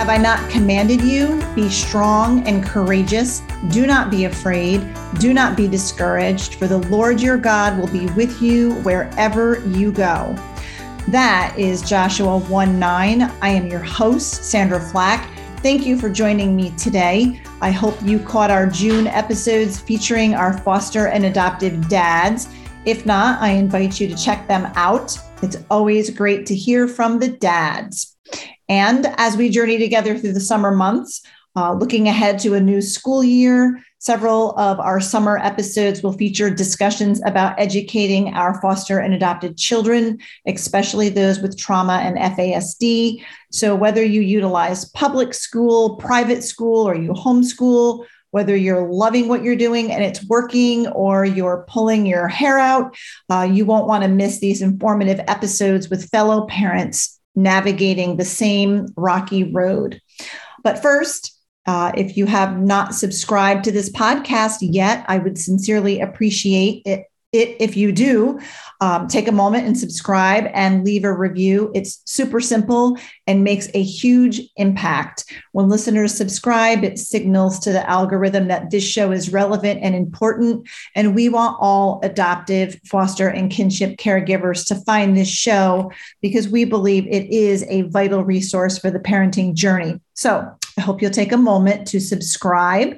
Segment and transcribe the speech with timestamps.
[0.00, 1.44] Have I not commanded you?
[1.54, 3.42] Be strong and courageous.
[3.68, 4.80] Do not be afraid.
[5.18, 9.92] Do not be discouraged, for the Lord your God will be with you wherever you
[9.92, 10.34] go.
[11.08, 13.22] That is Joshua 1 9.
[13.42, 15.28] I am your host, Sandra Flack.
[15.58, 17.42] Thank you for joining me today.
[17.60, 22.48] I hope you caught our June episodes featuring our foster and adoptive dads.
[22.86, 25.18] If not, I invite you to check them out.
[25.42, 28.16] It's always great to hear from the dads.
[28.70, 31.22] And as we journey together through the summer months,
[31.56, 36.48] uh, looking ahead to a new school year, several of our summer episodes will feature
[36.48, 43.24] discussions about educating our foster and adopted children, especially those with trauma and FASD.
[43.50, 49.42] So, whether you utilize public school, private school, or you homeschool, whether you're loving what
[49.42, 52.96] you're doing and it's working or you're pulling your hair out,
[53.28, 58.88] uh, you won't want to miss these informative episodes with fellow parents navigating the same
[58.96, 60.00] rocky road.
[60.62, 66.00] But first, uh, if you have not subscribed to this podcast yet, I would sincerely
[66.00, 68.40] appreciate it it, if you do,
[68.80, 71.70] um, take a moment and subscribe and leave a review.
[71.74, 75.24] It's super simple and makes a huge impact.
[75.52, 80.68] When listeners subscribe, it signals to the algorithm that this show is relevant and important.
[80.96, 86.64] And we want all adoptive, foster, and kinship caregivers to find this show because we
[86.64, 90.00] believe it is a vital resource for the parenting journey.
[90.14, 92.96] So I hope you'll take a moment to subscribe.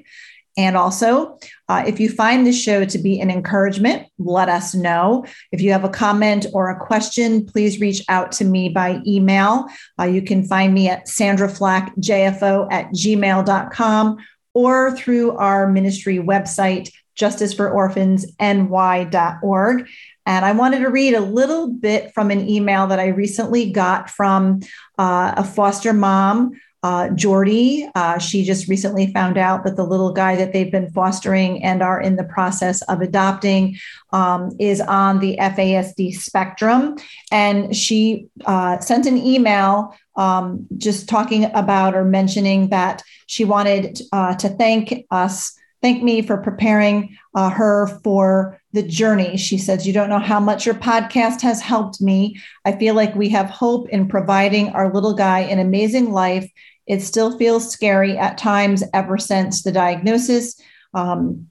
[0.57, 1.39] And also,
[1.73, 5.25] uh, if you find this show to be an encouragement, let us know.
[5.53, 9.65] If you have a comment or a question, please reach out to me by email.
[9.99, 14.19] Uh, you can find me at sandraflackjfo at gmail.com
[14.53, 19.89] or through our ministry website, justicefororphansny.org.
[20.27, 24.11] And I wanted to read a little bit from an email that I recently got
[24.11, 24.61] from
[24.99, 27.89] uh, a foster mom uh, Jordy.
[27.95, 31.83] Uh, she just recently found out that the little guy that they've been fostering and
[31.83, 33.77] are in the process of adopting
[34.13, 36.97] um, is on the FASD spectrum.
[37.31, 44.01] And she uh, sent an email um, just talking about or mentioning that she wanted
[44.13, 49.37] uh, to thank us, thank me for preparing uh, her for the journey.
[49.37, 52.41] She says, You don't know how much your podcast has helped me.
[52.65, 56.51] I feel like we have hope in providing our little guy an amazing life
[56.87, 60.61] it still feels scary at times ever since the diagnosis.
[60.95, 61.51] Um,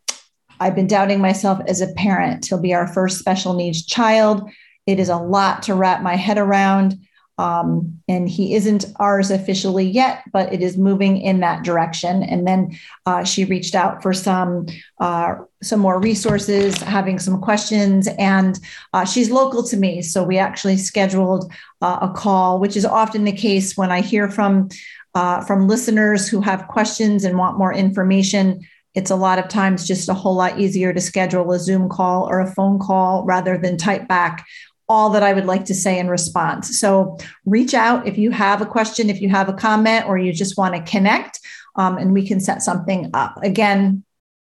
[0.59, 2.45] I've been doubting myself as a parent.
[2.45, 4.49] He'll be our first special needs child.
[4.85, 6.99] It is a lot to wrap my head around.
[7.37, 12.21] Um, and he isn't ours officially yet, but it is moving in that direction.
[12.21, 12.77] And then
[13.07, 14.67] uh, she reached out for some
[14.99, 18.59] uh, some more resources, having some questions, and
[18.93, 23.23] uh, she's local to me, so we actually scheduled uh, a call, which is often
[23.23, 24.69] the case when I hear from
[25.15, 28.61] uh, from listeners who have questions and want more information.
[28.93, 32.29] It's a lot of times just a whole lot easier to schedule a Zoom call
[32.29, 34.45] or a phone call rather than type back
[34.91, 36.77] all that I would like to say in response.
[36.77, 40.33] So reach out if you have a question, if you have a comment, or you
[40.33, 41.39] just want to connect,
[41.77, 43.41] um, and we can set something up.
[43.41, 44.03] Again,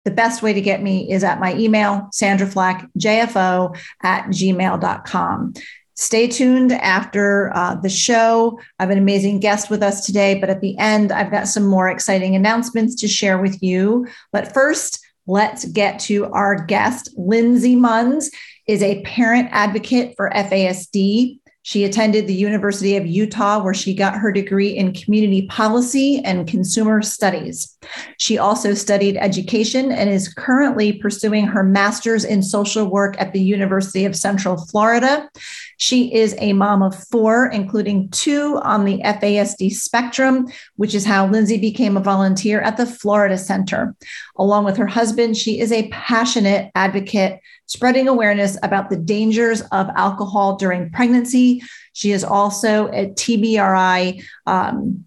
[0.05, 5.55] the best way to get me is at my email, sandraflackjfo at gmail.com.
[5.97, 8.61] Stay tuned after uh, the show.
[8.79, 11.67] I have an amazing guest with us today, but at the end, I've got some
[11.67, 14.07] more exciting announcements to share with you.
[14.31, 17.09] But first, let's get to our guest.
[17.17, 18.27] Lindsay Munns
[18.67, 21.39] is a parent advocate for FASD.
[21.63, 26.47] She attended the University of Utah, where she got her degree in community policy and
[26.47, 27.77] consumer studies.
[28.19, 33.41] She also studied education and is currently pursuing her master's in social work at the
[33.41, 35.29] University of Central Florida.
[35.77, 41.27] She is a mom of four, including two on the FASD spectrum, which is how
[41.27, 43.95] Lindsay became a volunteer at the Florida Center.
[44.37, 49.89] Along with her husband, she is a passionate advocate spreading awareness about the dangers of
[49.97, 51.63] alcohol during pregnancy.
[51.93, 55.05] She is also a TBRI um,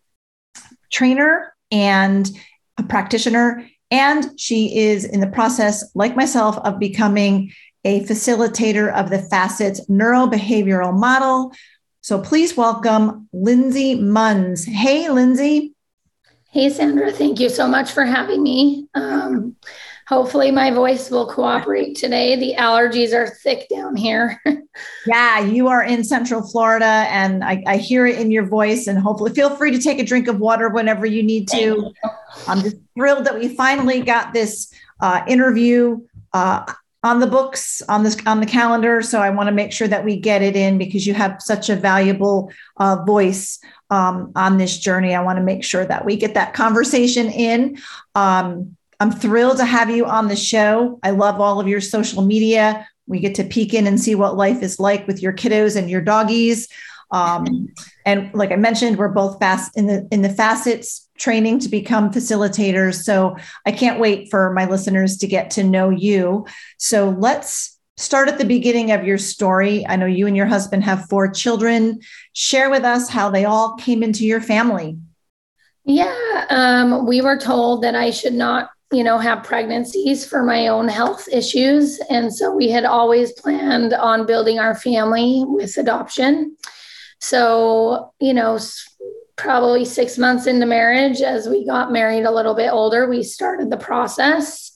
[0.92, 2.30] trainer and
[2.78, 3.68] a practitioner.
[3.92, 7.52] And she is in the process, like myself, of becoming
[7.84, 11.54] a facilitator of the FASCETS neurobehavioral model.
[12.02, 14.68] So please welcome Lindsay Munns.
[14.68, 15.74] Hey, Lindsay.
[16.52, 18.88] Hey, Sandra, thank you so much for having me.
[18.96, 19.56] Um,
[20.08, 22.36] hopefully, my voice will cooperate today.
[22.36, 24.42] The allergies are thick down here.
[25.06, 28.88] yeah, you are in Central Florida, and I, I, hear it in your voice.
[28.88, 31.94] And hopefully, feel free to take a drink of water whenever you need to.
[32.48, 36.00] I'm just thrilled that we finally got this uh, interview.
[36.34, 36.66] Uh,
[37.02, 39.02] on the books on this on the calendar.
[39.02, 41.70] So i want to make sure that we get it in because you have such
[41.70, 43.60] a valuable uh, voice
[43.90, 45.16] um, on this journey.
[45.16, 47.78] I want to make sure that we get that conversation in.
[48.16, 51.00] Um, i'm thrilled to have you on the show.
[51.04, 52.88] I love all of your social media.
[53.08, 55.90] We get to peek in and see what life is like with your kiddos and
[55.90, 56.68] your doggies
[57.12, 57.70] um,
[58.06, 62.12] and like I mentioned, we're both fast in the in the FASCETS training to become
[62.12, 63.04] facilitators.
[63.04, 63.36] So
[63.66, 66.46] I can't wait for my listeners to get to know you.
[66.78, 69.86] So let's start at the beginning of your story.
[69.86, 72.00] I know you and your husband have four children.
[72.34, 74.98] Share with us how they all came into your family.
[75.84, 80.68] Yeah, um, we were told that I should not you know, have pregnancies for my
[80.68, 82.00] own health issues.
[82.10, 86.58] And so we had always planned on building our family with adoption.
[87.20, 88.60] So, you know,
[89.36, 93.70] probably six months into marriage, as we got married a little bit older, we started
[93.70, 94.72] the process.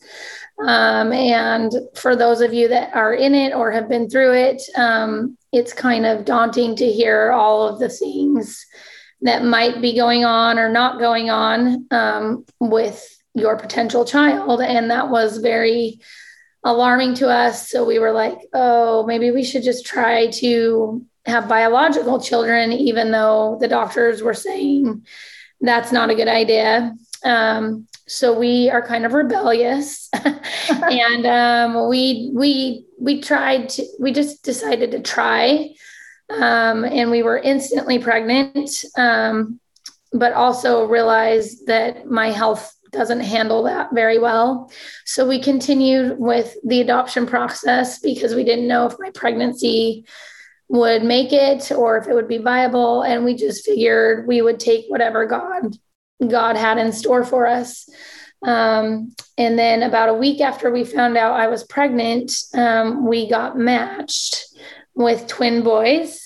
[0.65, 4.61] Um, and for those of you that are in it or have been through it,
[4.75, 8.65] um, it's kind of daunting to hear all of the things
[9.21, 14.61] that might be going on or not going on um, with your potential child.
[14.61, 15.99] And that was very
[16.63, 17.69] alarming to us.
[17.69, 23.11] So we were like, oh, maybe we should just try to have biological children, even
[23.11, 25.05] though the doctors were saying
[25.61, 26.93] that's not a good idea.
[27.23, 30.09] Um, so we are kind of rebellious,
[30.69, 33.85] and um, we we we tried to.
[33.99, 35.73] We just decided to try,
[36.29, 38.69] um, and we were instantly pregnant.
[38.97, 39.59] Um,
[40.15, 44.71] but also realized that my health doesn't handle that very well.
[45.05, 50.05] So we continued with the adoption process because we didn't know if my pregnancy
[50.73, 54.59] would make it or if it would be viable and we just figured we would
[54.59, 55.77] take whatever god
[56.27, 57.87] god had in store for us.
[58.41, 63.29] Um, and then about a week after we found out i was pregnant um, we
[63.29, 64.45] got matched
[64.95, 66.19] with twin boys.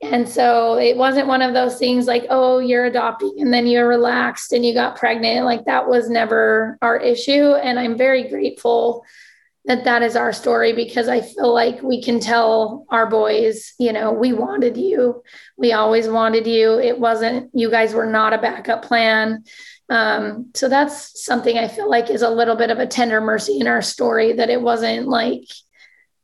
[0.00, 3.88] And so it wasn't one of those things like oh you're adopting and then you're
[3.88, 5.44] relaxed and you got pregnant.
[5.44, 7.54] Like that was never our issue.
[7.54, 9.04] And i'm very grateful
[9.64, 13.92] that that is our story because I feel like we can tell our boys, you
[13.92, 15.22] know, we wanted you.
[15.56, 16.80] We always wanted you.
[16.80, 19.44] It wasn't, you guys were not a backup plan.
[19.88, 23.60] Um, so that's something I feel like is a little bit of a tender mercy
[23.60, 25.44] in our story that it wasn't like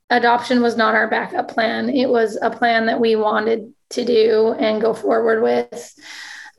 [0.09, 1.89] adoption was not our backup plan.
[1.89, 5.95] It was a plan that we wanted to do and go forward with.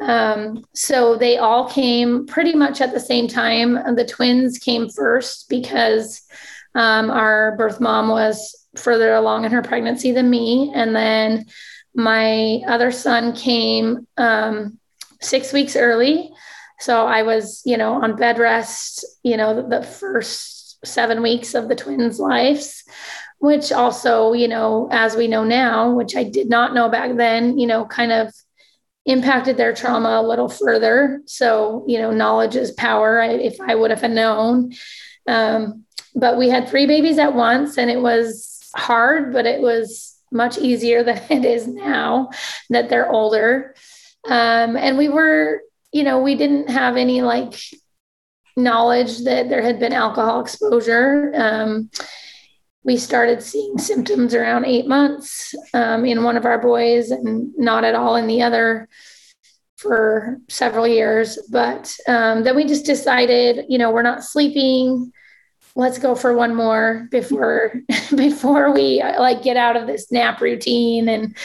[0.01, 3.75] Um, so they all came pretty much at the same time.
[3.97, 6.23] The twins came first because
[6.75, 10.73] um, our birth mom was further along in her pregnancy than me.
[10.75, 11.47] And then
[11.95, 14.79] my other son came um,
[15.21, 16.31] six weeks early.
[16.79, 21.55] So I was, you know, on bed rest, you know, the, the first seven weeks
[21.55, 22.85] of the twins' lives,
[23.39, 27.59] which also, you know, as we know now, which I did not know back then,
[27.59, 28.33] you know, kind of
[29.05, 31.21] impacted their trauma a little further.
[31.27, 33.21] So, you know, knowledge is power.
[33.21, 34.73] I, if I would have known,
[35.27, 40.17] um, but we had three babies at once and it was hard, but it was
[40.31, 42.31] much easier than it is now
[42.71, 43.75] that they're older.
[44.29, 45.63] Um, and we were,
[45.93, 47.55] you know, we didn't have any like
[48.57, 51.33] knowledge that there had been alcohol exposure.
[51.35, 51.91] Um,
[52.83, 57.85] we started seeing symptoms around eight months um, in one of our boys and not
[57.85, 58.89] at all in the other
[59.77, 61.39] for several years.
[61.51, 65.13] But um, then we just decided, you know, we're not sleeping
[65.77, 67.75] let's go for one more before
[68.17, 71.09] before we like get out of this nap routine.
[71.09, 71.37] And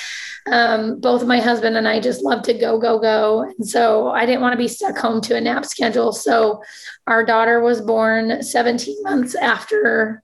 [0.48, 3.42] um, both my husband and i just love to go go go.
[3.42, 6.12] And so i didn't want to be stuck home to a nap schedule.
[6.12, 6.64] So
[7.08, 10.24] our daughter was born 17 months after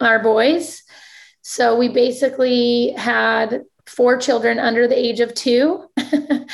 [0.00, 0.82] our boys.
[1.42, 5.84] So we basically had four children under the age of two.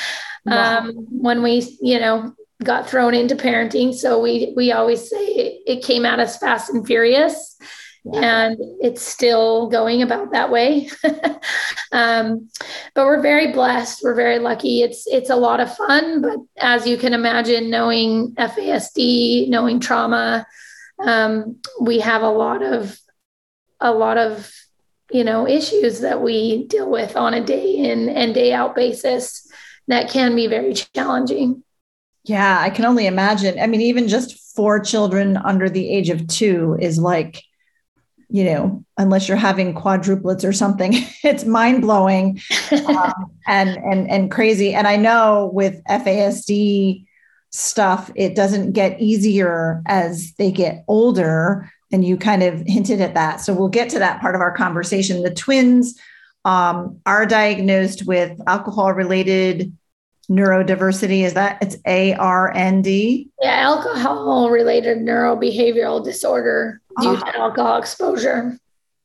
[0.45, 0.77] Wow.
[0.79, 3.93] um, when we you know got thrown into parenting.
[3.93, 7.57] So we we always say it, it came at us fast and furious.
[8.11, 10.89] And it's still going about that way,
[11.91, 12.49] um,
[12.95, 14.01] but we're very blessed.
[14.03, 14.81] We're very lucky.
[14.81, 20.47] It's it's a lot of fun, but as you can imagine, knowing FASD, knowing trauma,
[20.99, 22.97] um, we have a lot of
[23.79, 24.49] a lot of
[25.11, 29.47] you know issues that we deal with on a day in and day out basis
[29.87, 31.63] that can be very challenging
[32.23, 33.59] Yeah, I can only imagine.
[33.59, 37.43] I mean, even just four children under the age of two is like,
[38.29, 42.39] you know, unless you're having quadruplets or something, it's mind blowing
[42.87, 43.13] um,
[43.47, 44.73] and and and crazy.
[44.73, 47.05] And I know with FASD
[47.51, 51.71] stuff, it doesn't get easier as they get older.
[51.91, 53.41] And you kind of hinted at that.
[53.41, 55.23] So we'll get to that part of our conversation.
[55.23, 55.99] The twins
[56.45, 59.75] um, are diagnosed with alcohol related
[60.29, 61.23] neurodiversity.
[61.23, 63.29] Is that it's A R N D?
[63.41, 67.31] Yeah, alcohol related neurobehavioral disorder due uh-huh.
[67.31, 68.57] to alcohol exposure.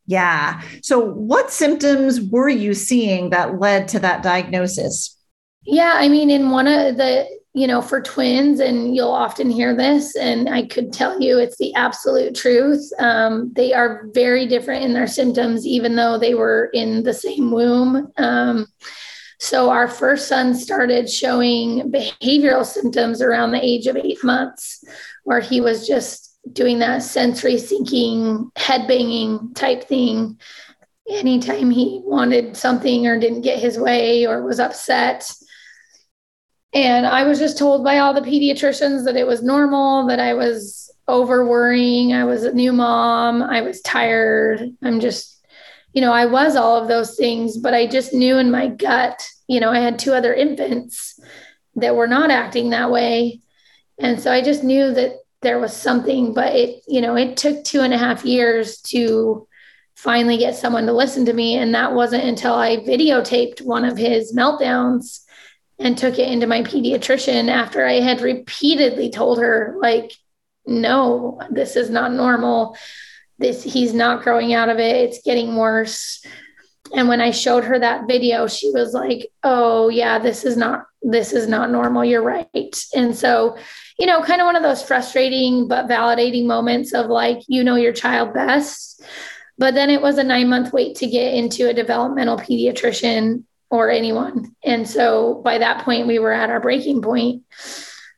[0.06, 0.60] Yeah.
[0.82, 5.16] So, what symptoms were you seeing that led to that diagnosis?
[5.64, 9.74] Yeah, I mean, in one of the, you know, for twins, and you'll often hear
[9.74, 12.86] this, and I could tell you it's the absolute truth.
[12.98, 17.50] Um, they are very different in their symptoms, even though they were in the same
[17.50, 18.12] womb.
[18.18, 18.66] Um,
[19.44, 24.82] so our first son started showing behavioral symptoms around the age of eight months,
[25.24, 30.40] where he was just doing that sensory seeking, head banging type thing.
[31.10, 35.30] Anytime he wanted something or didn't get his way or was upset.
[36.72, 40.32] And I was just told by all the pediatricians that it was normal, that I
[40.32, 42.14] was over worrying.
[42.14, 43.42] I was a new mom.
[43.42, 44.70] I was tired.
[44.82, 45.34] I'm just
[45.94, 49.24] you know, I was all of those things, but I just knew in my gut,
[49.46, 51.18] you know, I had two other infants
[51.76, 53.40] that were not acting that way.
[53.98, 57.64] And so I just knew that there was something, but it, you know, it took
[57.64, 59.46] two and a half years to
[59.94, 61.56] finally get someone to listen to me.
[61.56, 65.20] And that wasn't until I videotaped one of his meltdowns
[65.78, 70.12] and took it into my pediatrician after I had repeatedly told her, like,
[70.66, 72.76] no, this is not normal
[73.38, 76.24] this he's not growing out of it it's getting worse
[76.94, 80.86] and when i showed her that video she was like oh yeah this is not
[81.04, 82.04] this is not normal.
[82.04, 82.84] You're right.
[82.94, 83.56] And so
[83.98, 87.76] you know kind of one of those frustrating but validating moments of like you know
[87.76, 89.02] your child best.
[89.56, 93.90] But then it was a nine month wait to get into a developmental pediatrician or
[93.90, 94.56] anyone.
[94.64, 97.42] And so by that point we were at our breaking point.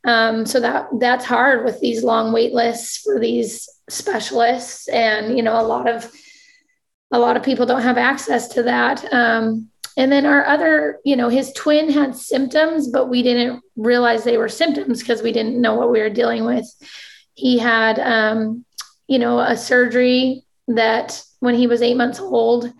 [0.05, 4.87] Um, so that that's hard with these long wait lists for these specialists.
[4.87, 6.09] And you know a lot of
[7.11, 9.11] a lot of people don't have access to that.
[9.13, 14.23] Um, and then our other you know his twin had symptoms but we didn't realize
[14.23, 16.65] they were symptoms because we didn't know what we were dealing with.
[17.33, 18.65] He had um,
[19.07, 22.71] you know a surgery that when he was eight months old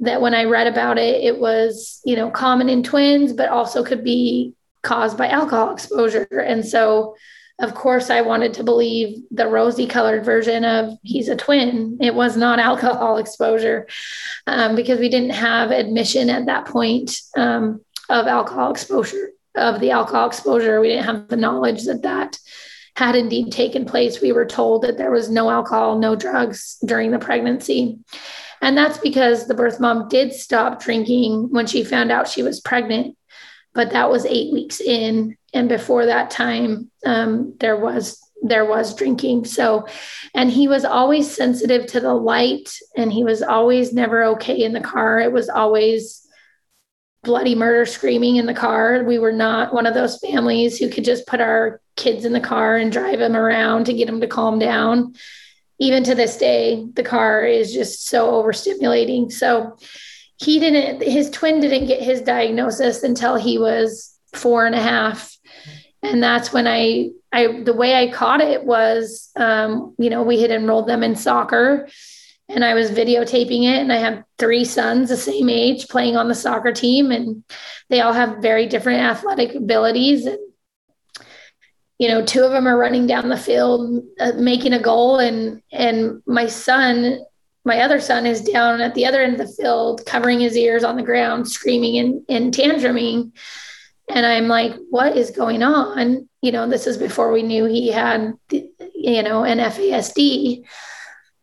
[0.00, 3.84] that when i read about it it was you know common in twins but also
[3.84, 6.26] could be caused by alcohol exposure.
[6.30, 7.16] And so
[7.60, 11.98] of course, I wanted to believe the rosy colored version of he's a twin.
[12.00, 13.88] It was not alcohol exposure
[14.46, 19.90] um, because we didn't have admission at that point um, of alcohol exposure, of the
[19.90, 20.80] alcohol exposure.
[20.80, 22.38] We didn't have the knowledge that that
[22.94, 24.20] had indeed taken place.
[24.20, 27.98] We were told that there was no alcohol, no drugs during the pregnancy.
[28.60, 32.60] And that's because the birth mom did stop drinking when she found out she was
[32.60, 33.16] pregnant
[33.78, 35.36] but that was eight weeks in.
[35.54, 39.44] And before that time um, there was there was drinking.
[39.44, 39.86] So
[40.34, 44.72] and he was always sensitive to the light and he was always never okay in
[44.72, 45.20] the car.
[45.20, 46.26] It was always
[47.22, 49.04] bloody murder screaming in the car.
[49.04, 52.40] We were not one of those families who could just put our kids in the
[52.40, 55.14] car and drive them around to get them to calm down.
[55.78, 59.30] Even to this day the car is just so overstimulating.
[59.30, 59.76] So
[60.38, 65.36] he didn't his twin didn't get his diagnosis until he was four and a half.
[66.02, 70.40] And that's when i i the way i caught it was um, you know we
[70.40, 71.88] had enrolled them in soccer
[72.48, 76.28] and i was videotaping it and i have three sons the same age playing on
[76.28, 77.44] the soccer team and
[77.90, 80.38] they all have very different athletic abilities and
[81.98, 85.62] you know two of them are running down the field uh, making a goal and
[85.72, 87.18] and my son
[87.68, 90.82] my other son is down at the other end of the field, covering his ears
[90.82, 93.30] on the ground, screaming and, and tantruming.
[94.08, 96.28] And I'm like, what is going on?
[96.40, 100.64] You know, this is before we knew he had, you know, an FASD.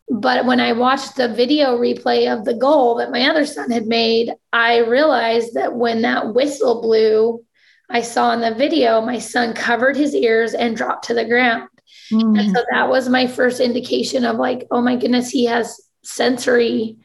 [0.09, 3.85] But when I watched the video replay of the goal that my other son had
[3.85, 7.45] made, I realized that when that whistle blew,
[7.87, 11.69] I saw in the video, my son covered his ears and dropped to the ground.
[12.11, 12.39] Mm.
[12.39, 16.97] And so that was my first indication of like, oh my goodness, he has sensory,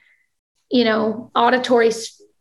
[0.71, 1.91] you know, auditory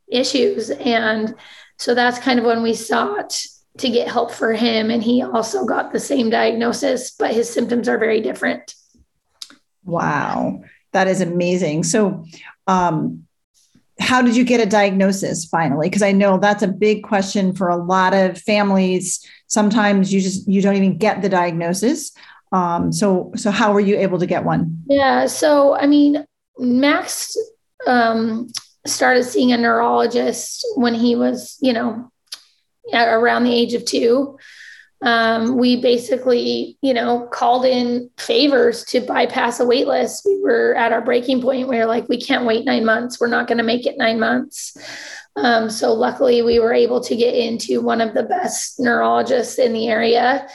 [0.07, 0.69] issues.
[0.69, 1.35] And
[1.77, 3.39] so that's kind of when we sought
[3.77, 4.89] to get help for him.
[4.89, 8.75] And he also got the same diagnosis, but his symptoms are very different.
[9.83, 10.63] Wow.
[10.91, 11.83] That is amazing.
[11.83, 12.25] So,
[12.67, 13.25] um,
[13.99, 15.87] how did you get a diagnosis finally?
[15.87, 19.25] Because I know that's a big question for a lot of families.
[19.47, 22.13] Sometimes you just you don't even get the diagnosis.
[22.51, 24.83] Um, so so how were you able to get one?
[24.87, 25.27] Yeah.
[25.27, 26.25] So I mean,
[26.59, 27.35] Max
[27.87, 28.51] um,
[28.85, 32.11] started seeing a neurologist when he was, you know,
[32.93, 34.37] around the age of two
[35.01, 40.23] um, we basically, you know, called in favors to bypass a wait list.
[40.25, 41.69] We were at our breaking point.
[41.69, 43.19] We were like, we can't wait nine months.
[43.19, 44.75] We're not going to make it nine months.
[45.37, 49.71] Um, so luckily, we were able to get into one of the best neurologists in
[49.71, 50.47] the area.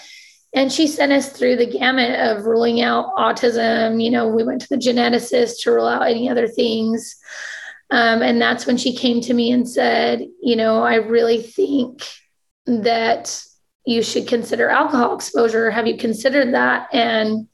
[0.55, 4.03] And she sent us through the gamut of ruling out autism.
[4.03, 7.17] You know, we went to the geneticist to rule out any other things.
[7.91, 12.03] Um, and that's when she came to me and said, you know, I really think
[12.67, 13.43] that
[13.85, 15.71] you should consider alcohol exposure.
[15.71, 16.89] Have you considered that?
[16.93, 17.49] And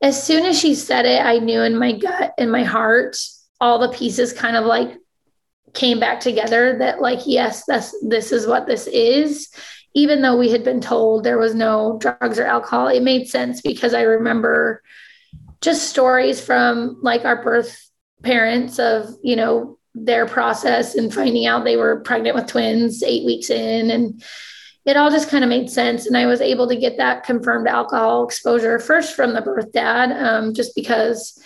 [0.00, 3.16] as soon as she said it, I knew in my gut and my heart,
[3.60, 4.96] all the pieces kind of like
[5.72, 9.48] came back together that like, yes, this this is what this is.
[9.96, 13.62] Even though we had been told there was no drugs or alcohol, it made sense
[13.62, 14.82] because I remember
[15.62, 17.90] just stories from like our birth
[18.22, 23.24] parents of, you know, their process and finding out they were pregnant with twins eight
[23.24, 24.22] weeks in and
[24.84, 26.06] it all just kind of made sense.
[26.06, 30.12] And I was able to get that confirmed alcohol exposure first from the birth dad,
[30.12, 31.42] um, just because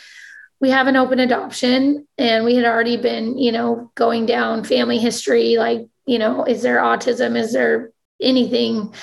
[0.60, 4.98] we have an open adoption and we had already been, you know, going down family
[4.98, 7.36] history like, you know, is there autism?
[7.36, 8.94] Is there anything?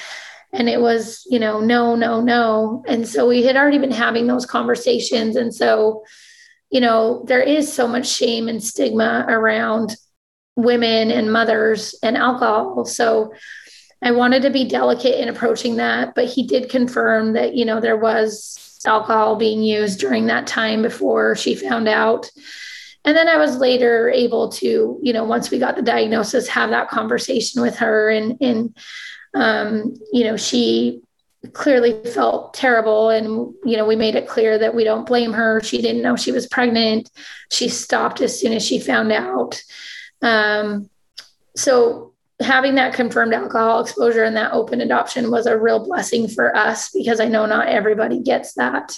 [0.53, 2.83] And it was, you know, no, no, no.
[2.87, 5.35] And so we had already been having those conversations.
[5.35, 6.03] And so,
[6.69, 9.95] you know, there is so much shame and stigma around
[10.55, 12.85] women and mothers and alcohol.
[12.85, 13.33] So,
[14.01, 17.79] I wanted to be delicate in approaching that, but he did confirm that, you know,
[17.79, 22.29] there was alcohol being used during that time before she found out.
[23.05, 26.71] And then I was later able to, you know, once we got the diagnosis, have
[26.71, 28.09] that conversation with her.
[28.09, 28.77] And, and
[29.33, 31.01] um, you know, she
[31.53, 33.09] clearly felt terrible.
[33.09, 35.61] And, you know, we made it clear that we don't blame her.
[35.61, 37.09] She didn't know she was pregnant.
[37.51, 39.61] She stopped as soon as she found out.
[40.21, 40.89] Um,
[41.55, 46.55] so having that confirmed alcohol exposure and that open adoption was a real blessing for
[46.55, 48.97] us because I know not everybody gets that.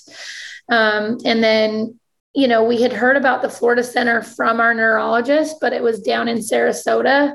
[0.70, 1.99] Um, and then,
[2.34, 6.02] you know, we had heard about the Florida Center from our neurologist, but it was
[6.02, 7.34] down in Sarasota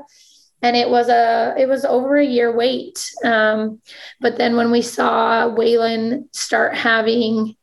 [0.62, 3.83] and it was a it was over a year wait um,
[4.20, 7.54] but then when we saw waylon start having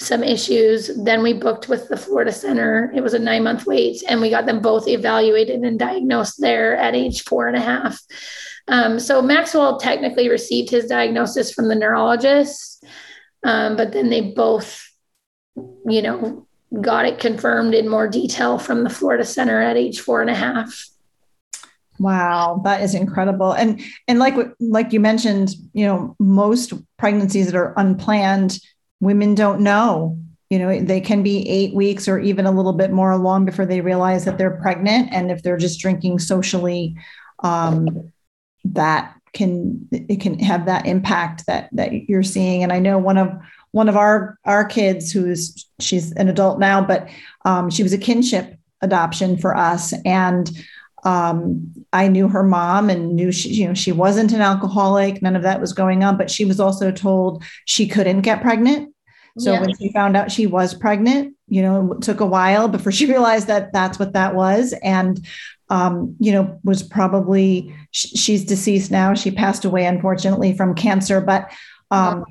[0.00, 0.90] some issues.
[0.96, 2.92] Then we booked with the Florida Center.
[2.94, 6.76] It was a nine month wait, and we got them both evaluated and diagnosed there
[6.76, 8.00] at age four and a half.
[8.68, 12.84] Um, so Maxwell technically received his diagnosis from the neurologist,
[13.42, 14.86] um, but then they both,
[15.86, 16.46] you know,
[16.80, 20.34] got it confirmed in more detail from the Florida Center at age four and a
[20.34, 20.88] half.
[21.98, 23.52] Wow, that is incredible.
[23.52, 28.60] And and like like you mentioned, you know, most pregnancies that are unplanned
[29.00, 30.18] women don't know
[30.50, 33.66] you know they can be eight weeks or even a little bit more along before
[33.66, 36.96] they realize that they're pregnant and if they're just drinking socially
[37.44, 38.12] um,
[38.64, 43.18] that can it can have that impact that that you're seeing and i know one
[43.18, 43.38] of
[43.72, 47.08] one of our our kids who's she's an adult now but
[47.44, 50.50] um, she was a kinship adoption for us and
[51.04, 55.22] um, I knew her mom and knew she, you know, she wasn't an alcoholic.
[55.22, 58.94] None of that was going on, but she was also told she couldn't get pregnant.
[59.38, 59.60] So yeah.
[59.60, 63.06] when she found out she was pregnant, you know, it took a while before she
[63.10, 64.74] realized that that's what that was.
[64.82, 65.24] And,
[65.70, 69.14] um, you know, was probably, she's deceased now.
[69.14, 71.20] She passed away, unfortunately, from cancer.
[71.20, 71.52] But,
[71.90, 72.24] um,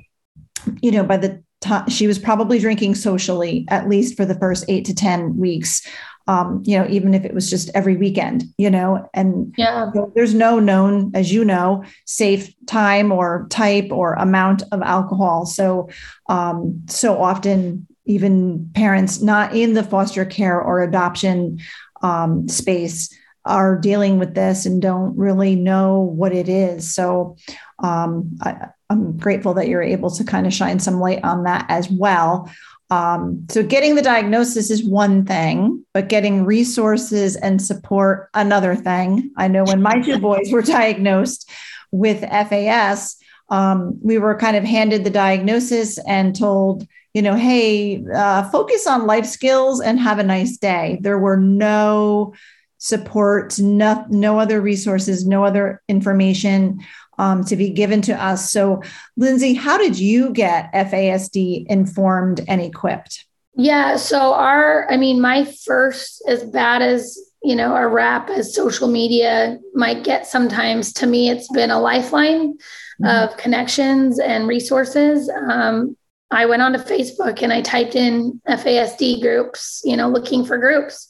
[0.80, 4.64] you know, by the time she was probably drinking socially, at least for the first
[4.68, 5.86] eight to 10 weeks
[6.28, 9.90] um, you know, even if it was just every weekend, you know, and yeah.
[10.14, 15.46] there's no known, as you know, safe time or type or amount of alcohol.
[15.46, 15.88] So,
[16.28, 21.60] um, so often, even parents not in the foster care or adoption
[22.02, 23.14] um, space
[23.46, 26.94] are dealing with this and don't really know what it is.
[26.94, 27.36] So,
[27.78, 31.66] um, I, I'm grateful that you're able to kind of shine some light on that
[31.68, 32.50] as well.
[32.90, 39.30] Um, so getting the diagnosis is one thing, but getting resources and support another thing.
[39.36, 41.50] I know when my two boys were diagnosed
[41.90, 43.18] with FAS,
[43.50, 48.86] um, we were kind of handed the diagnosis and told, you know, hey, uh, focus
[48.86, 50.98] on life skills and have a nice day.
[51.02, 52.34] There were no
[52.78, 56.80] support, no, no other resources, no other information
[57.18, 58.50] um, to be given to us.
[58.50, 58.82] So,
[59.16, 63.26] Lindsay, how did you get FASD informed and equipped?
[63.54, 63.96] Yeah.
[63.96, 68.88] So, our, I mean, my first, as bad as you know, a rap as social
[68.88, 73.06] media might get sometimes, to me, it's been a lifeline mm-hmm.
[73.06, 75.30] of connections and resources.
[75.30, 75.96] Um,
[76.30, 81.08] I went onto Facebook and I typed in FASD groups, you know, looking for groups.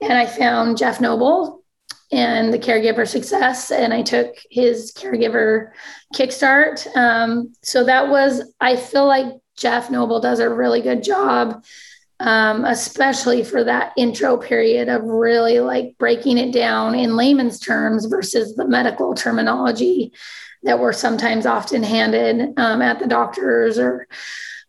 [0.00, 1.61] And I found Jeff Noble
[2.12, 5.70] and the caregiver success, and I took his caregiver
[6.14, 6.86] kickstart.
[6.96, 11.64] Um, so that was, I feel like Jeff Noble does a really good job
[12.22, 18.04] um, especially for that intro period of really like breaking it down in layman's terms
[18.06, 20.12] versus the medical terminology
[20.62, 24.06] that we're sometimes often handed um, at the doctors or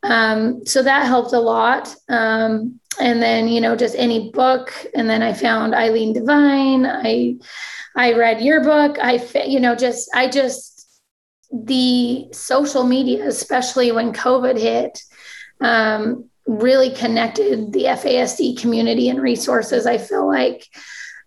[0.04, 5.10] um, so that helped a lot um, and then you know just any book and
[5.10, 7.36] then i found eileen devine i
[7.96, 11.02] i read your book i you know just i just
[11.52, 15.02] the social media especially when covid hit
[15.62, 20.68] um, really connected the FASD community and resources, I feel like.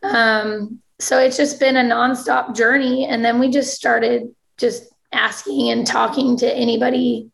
[0.03, 3.07] Um, so it's just been a nonstop journey.
[3.07, 7.31] And then we just started just asking and talking to anybody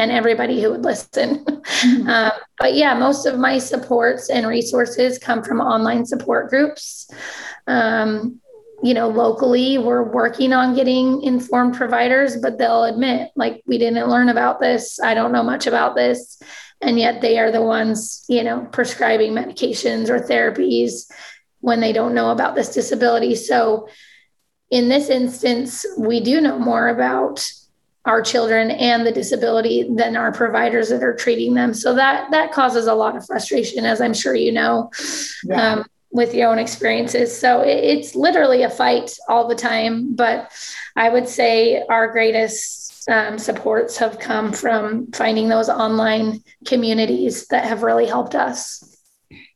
[0.00, 1.44] and everybody who would listen.
[1.80, 2.08] Mm-hmm.
[2.10, 7.08] Um, but yeah, most of my supports and resources come from online support groups.
[7.66, 8.40] Um,
[8.82, 14.08] you know, locally, we're working on getting informed providers, but they'll admit, like, we didn't
[14.08, 15.00] learn about this.
[15.00, 16.42] I don't know much about this
[16.80, 21.10] and yet they are the ones you know prescribing medications or therapies
[21.60, 23.88] when they don't know about this disability so
[24.70, 27.46] in this instance we do know more about
[28.06, 32.52] our children and the disability than our providers that are treating them so that that
[32.52, 34.90] causes a lot of frustration as i'm sure you know
[35.44, 35.74] yeah.
[35.74, 40.50] um, with your own experiences so it, it's literally a fight all the time but
[40.96, 47.64] i would say our greatest um, supports have come from finding those online communities that
[47.64, 48.84] have really helped us.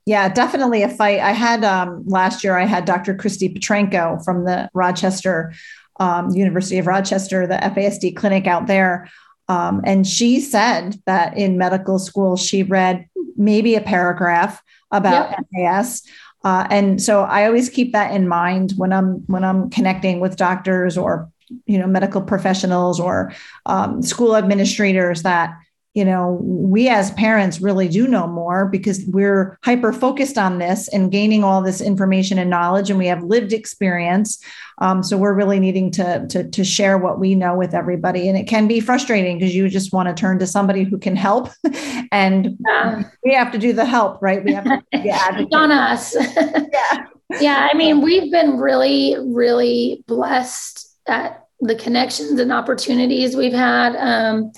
[0.07, 1.21] Yeah, definitely a fight.
[1.21, 3.15] I had um, last year, I had Dr.
[3.15, 5.55] Christie Petrenko from the Rochester,
[6.01, 9.09] um, University of Rochester, the FASD clinic out there.
[9.49, 15.47] Um, and she said that in medical school, she read maybe a paragraph about yep.
[15.55, 16.03] FAS.
[16.45, 20.37] Uh, and so I always keep that in mind when I'm when I'm connecting with
[20.37, 21.31] doctors or
[21.67, 23.33] you know medical professionals or
[23.67, 25.57] um, school administrators that
[25.95, 30.89] you know we as parents really do know more because we're hyper focused on this
[30.89, 34.39] and gaining all this information and knowledge and we have lived experience.
[34.79, 38.29] Um, so we're really needing to, to to share what we know with everybody.
[38.29, 41.17] And it can be frustrating because you just want to turn to somebody who can
[41.17, 41.51] help.
[42.13, 43.03] And yeah.
[43.25, 44.45] we have to do the help right?
[44.45, 45.11] We have to be
[45.53, 46.15] on us.
[46.73, 47.07] Yeah.
[47.41, 53.97] Yeah i mean we've been really really blessed at the connections and opportunities we've had.
[53.97, 54.53] Um,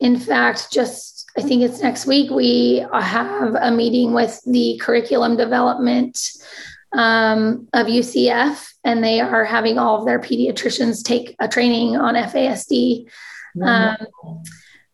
[0.00, 5.36] in fact, just I think it's next week, we have a meeting with the curriculum
[5.36, 6.18] development
[6.92, 12.14] um, of UCF, and they are having all of their pediatricians take a training on
[12.14, 13.06] FASD.
[13.62, 13.96] Um,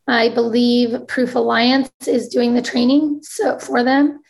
[0.09, 4.21] I believe Proof Alliance is doing the training so for them.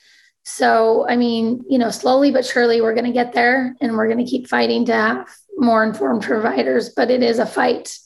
[0.44, 4.06] So, I mean, you know, slowly but surely we're going to get there and we're
[4.06, 7.96] going to keep fighting to have more informed providers, but it is a fight.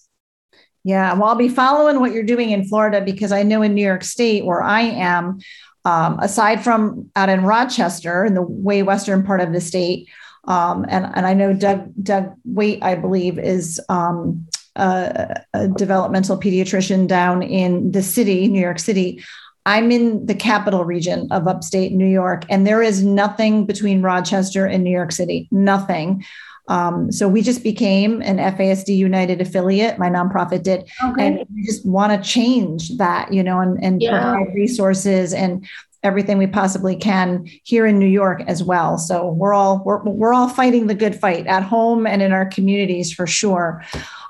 [0.86, 3.84] Yeah, well, I'll be following what you're doing in Florida because I know in New
[3.84, 5.40] York State, where I am,
[5.84, 10.08] um, aside from out in Rochester, in the way western part of the state,
[10.44, 14.46] um, and and I know Doug Doug Wait, I believe, is um,
[14.76, 19.24] a, a developmental pediatrician down in the city, New York City.
[19.66, 24.66] I'm in the capital region of upstate New York, and there is nothing between Rochester
[24.66, 25.48] and New York City.
[25.50, 26.24] Nothing.
[26.68, 29.98] Um, so we just became an FASD United affiliate.
[29.98, 31.26] My nonprofit did, okay.
[31.26, 34.10] and we just want to change that, you know, and, and yeah.
[34.10, 35.66] provide resources and
[36.02, 38.98] everything we possibly can here in New York as well.
[38.98, 42.46] So we're all we're we're all fighting the good fight at home and in our
[42.46, 43.84] communities for sure.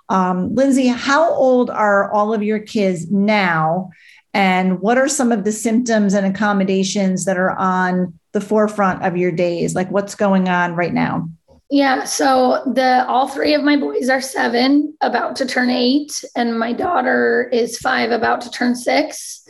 [0.09, 3.91] Um, Lindsay, how old are all of your kids now?
[4.33, 9.17] And what are some of the symptoms and accommodations that are on the forefront of
[9.17, 9.75] your days?
[9.75, 11.29] Like what's going on right now?
[11.69, 16.59] Yeah, so the all three of my boys are seven, about to turn eight, and
[16.59, 19.49] my daughter is five, about to turn six.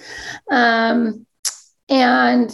[0.51, 1.27] Um,
[1.91, 2.51] and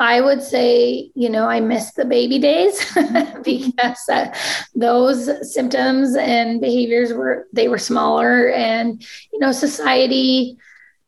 [0.00, 2.84] I would say, you know, I miss the baby days
[3.44, 4.34] because uh,
[4.74, 9.00] those symptoms and behaviors were they were smaller, and
[9.32, 10.58] you know, society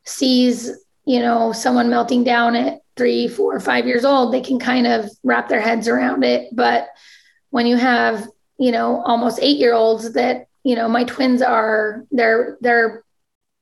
[0.04, 0.70] sees
[1.04, 5.10] you know someone melting down at three, four, five years old, they can kind of
[5.24, 6.88] wrap their heads around it, but
[7.50, 8.26] when you have
[8.58, 13.02] you know almost eight year olds that you know my twins are their their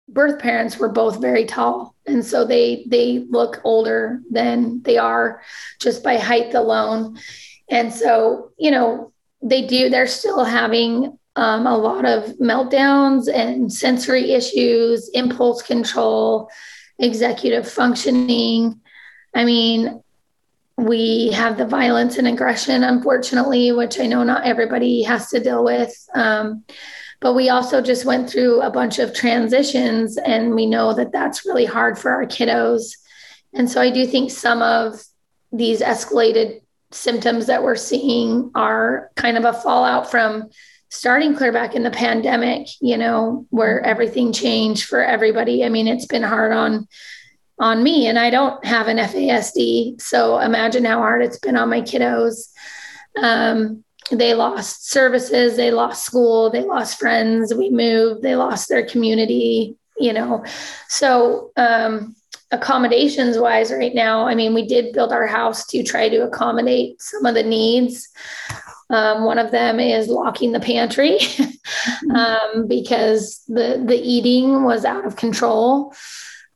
[0.09, 5.41] birth parents were both very tall and so they they look older than they are
[5.81, 7.17] just by height alone
[7.71, 13.73] And so, you know, they do, they're still having um, a lot of meltdowns and
[13.73, 16.49] sensory issues, impulse control,
[16.99, 18.81] executive functioning.
[19.35, 20.03] I mean,
[20.77, 25.65] we have the violence and aggression, unfortunately, which I know not everybody has to deal
[25.65, 25.95] with.
[26.15, 26.65] Um,
[27.21, 31.47] but we also just went through a bunch of transitions, and we know that that's
[31.47, 32.93] really hard for our kiddos.
[33.55, 35.03] And so I do think some of
[35.51, 36.61] these escalated
[36.93, 40.51] symptoms that we're seeing are kind of a fallout from
[40.91, 45.65] starting clear back in the pandemic, you know, where everything changed for everybody.
[45.65, 46.87] I mean, it's been hard on
[47.59, 50.01] on me and I don't have an FASD.
[50.01, 52.49] So imagine how hard it's been on my kiddos.
[53.23, 58.87] Um, they lost services, they lost school, they lost friends, we moved, they lost their
[58.87, 60.45] community, you know.
[60.89, 62.15] So um,
[62.51, 67.01] accommodations wise right now, I mean, we did build our house to try to accommodate
[67.03, 68.09] some of the needs.
[68.91, 71.19] Um, one of them is locking the pantry
[72.15, 75.93] um, because the the eating was out of control.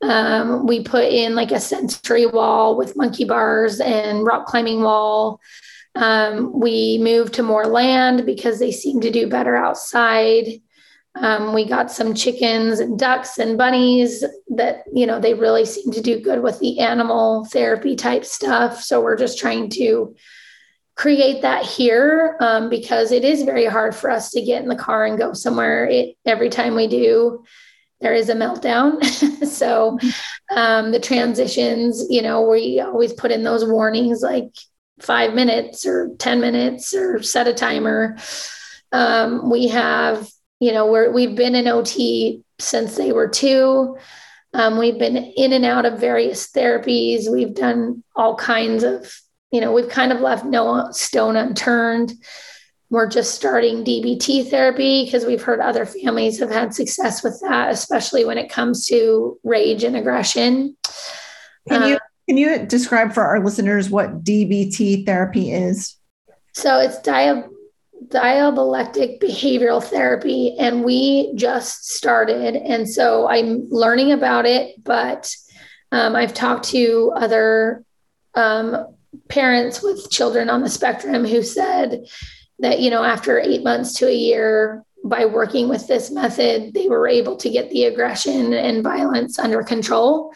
[0.01, 5.39] Um, we put in like a sensory wall with monkey bars and rock climbing wall.
[5.95, 10.61] Um, we moved to more land because they seem to do better outside.
[11.15, 14.23] Um, we got some chickens and ducks and bunnies
[14.55, 18.81] that, you know, they really seem to do good with the animal therapy type stuff.
[18.81, 20.15] So we're just trying to
[20.95, 24.75] create that here um, because it is very hard for us to get in the
[24.75, 25.85] car and go somewhere.
[25.85, 27.43] It, every time we do,
[28.01, 29.03] there is a meltdown.
[29.45, 29.97] so
[30.55, 34.51] um, the transitions, you know, we always put in those warnings like
[34.99, 38.17] five minutes or 10 minutes or set a timer.
[38.91, 43.97] Um, we have, you know, we're, we've been in OT since they were two.
[44.53, 47.31] Um, we've been in and out of various therapies.
[47.31, 49.11] We've done all kinds of,
[49.51, 52.13] you know, we've kind of left no stone unturned.
[52.91, 57.71] We're just starting DBT therapy because we've heard other families have had success with that,
[57.71, 60.75] especially when it comes to rage and aggression.
[61.69, 65.95] Can you uh, can you describe for our listeners what DBT therapy is?
[66.53, 67.47] So it's dia-
[68.09, 74.83] dialectic behavioral therapy, and we just started, and so I'm learning about it.
[74.83, 75.33] But
[75.93, 77.85] um, I've talked to other
[78.35, 78.95] um,
[79.29, 82.05] parents with children on the spectrum who said
[82.61, 86.87] that you know after eight months to a year by working with this method they
[86.87, 90.33] were able to get the aggression and violence under control.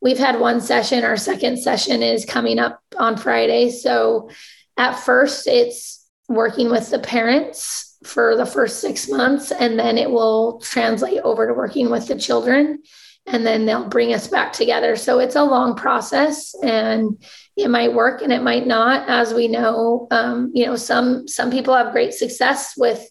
[0.00, 1.02] We've had one session.
[1.02, 3.70] Our second session is coming up on friday.
[3.70, 4.30] So
[4.76, 10.10] at first it's working with the parents for the first six months and then it
[10.10, 12.82] will translate over to working with the children
[13.26, 14.96] and then they'll bring us back together.
[14.96, 17.22] So it's a long process and
[17.56, 21.50] it might work and it might not as we know um, you know some some
[21.50, 23.08] people have great success with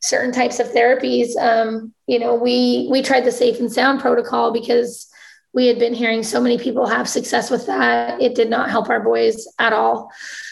[0.00, 1.36] certain types of therapies.
[1.36, 5.08] Um, you know we we tried the safe and sound protocol because
[5.54, 8.20] we had been hearing so many people have success with that.
[8.20, 10.10] It did not help our boys at all.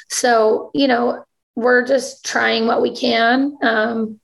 [0.09, 1.25] So you know
[1.57, 4.21] we're just trying what we can um,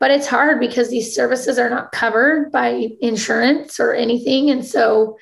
[0.00, 4.50] but it's hard because these services are not covered by insurance or anything.
[4.50, 5.16] And so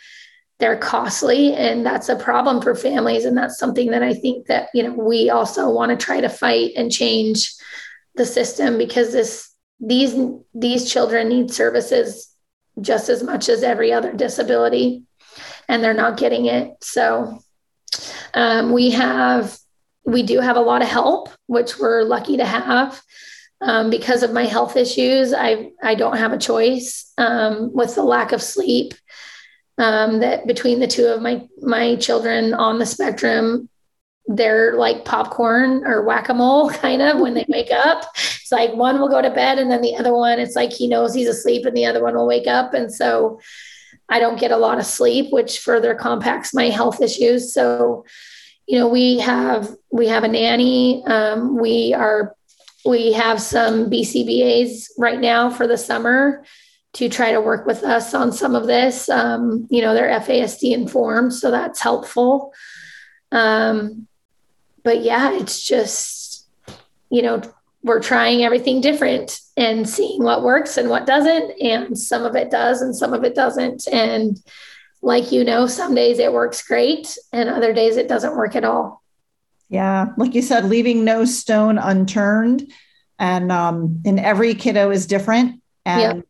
[0.63, 4.69] they're costly and that's a problem for families and that's something that i think that
[4.73, 7.53] you know we also want to try to fight and change
[8.15, 10.15] the system because this these
[10.55, 12.33] these children need services
[12.81, 15.03] just as much as every other disability
[15.69, 16.73] and they're not getting it.
[16.83, 17.39] So
[18.35, 19.57] um, we have
[20.05, 23.01] we do have a lot of help which we're lucky to have.
[23.61, 28.03] Um, because of my health issues i i don't have a choice um, with the
[28.03, 28.93] lack of sleep
[29.79, 33.69] um, that between the two of my my children on the spectrum
[34.27, 38.05] they're like popcorn or whack-a-mole kind of when they wake up.
[38.15, 40.87] It's like one will go to bed and then the other one it's like he
[40.87, 42.75] knows he's asleep and the other one will wake up.
[42.75, 43.41] And so
[44.09, 47.53] i don't get a lot of sleep which further compacts my health issues.
[47.53, 48.05] So
[48.67, 51.05] you know we have we have a nanny.
[51.07, 52.35] Um, we are
[52.85, 56.45] we have some bcbas right now for the summer
[56.95, 59.09] to try to work with us on some of this.
[59.09, 62.53] Um, you know, they're FASD informed, so that's helpful.
[63.31, 64.07] Um,
[64.83, 66.47] but yeah, it's just,
[67.09, 67.41] you know,
[67.83, 71.61] we're trying everything different and seeing what works and what doesn't.
[71.61, 73.89] And some of it does and some of it doesn't.
[73.91, 74.39] And
[75.01, 78.65] like you know, some days it works great and other days it doesn't work at
[78.65, 79.03] all.
[79.69, 80.13] Yeah.
[80.17, 82.71] Like you said, leaving no stone unturned.
[83.19, 85.61] And um, and every kiddo is different.
[85.85, 86.27] And yep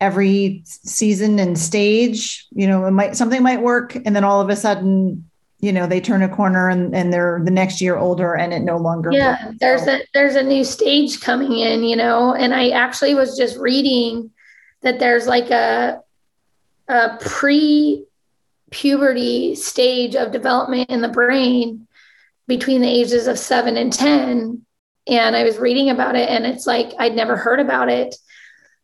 [0.00, 4.48] every season and stage you know it might something might work and then all of
[4.48, 5.24] a sudden
[5.60, 8.60] you know they turn a corner and, and they're the next year older and it
[8.60, 9.58] no longer yeah works.
[9.60, 13.58] there's a there's a new stage coming in you know and i actually was just
[13.58, 14.30] reading
[14.82, 16.00] that there's like a
[16.88, 18.04] a pre
[18.70, 21.86] puberty stage of development in the brain
[22.46, 24.64] between the ages of 7 and 10
[25.08, 28.14] and i was reading about it and it's like i'd never heard about it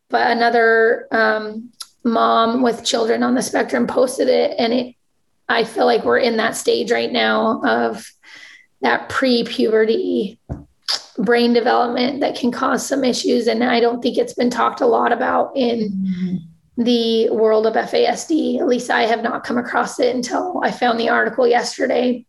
[0.09, 1.71] but another um,
[2.03, 4.95] mom with children on the spectrum posted it and it
[5.49, 8.05] I feel like we're in that stage right now of
[8.81, 10.39] that pre-puberty
[11.17, 14.85] brain development that can cause some issues and I don't think it's been talked a
[14.85, 16.83] lot about in mm-hmm.
[16.83, 18.59] the world of FASD.
[18.59, 22.25] At least I have not come across it until I found the article yesterday.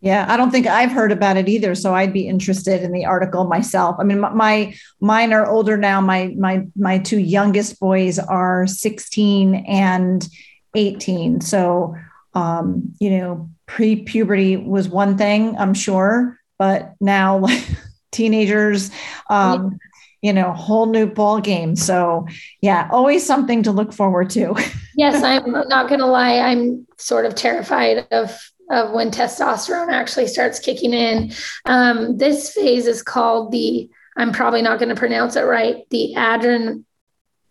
[0.00, 3.04] Yeah, I don't think I've heard about it either, so I'd be interested in the
[3.04, 3.96] article myself.
[3.98, 6.00] I mean, my, mine are older now.
[6.00, 10.26] My my my two youngest boys are 16 and
[10.74, 11.42] 18.
[11.42, 11.96] So,
[12.34, 17.62] um, you know, pre puberty was one thing, I'm sure, but now like
[18.10, 18.90] teenagers,
[19.28, 19.78] um,
[20.22, 21.76] you know, whole new ball game.
[21.76, 22.26] So,
[22.60, 24.54] yeah, always something to look forward to.
[24.96, 26.38] yes, I'm not going to lie.
[26.38, 28.38] I'm sort of terrified of
[28.70, 31.32] of when testosterone actually starts kicking in.
[31.66, 33.90] Um, this phase is called the.
[34.16, 35.88] I'm probably not going to pronounce it right.
[35.90, 36.84] The adren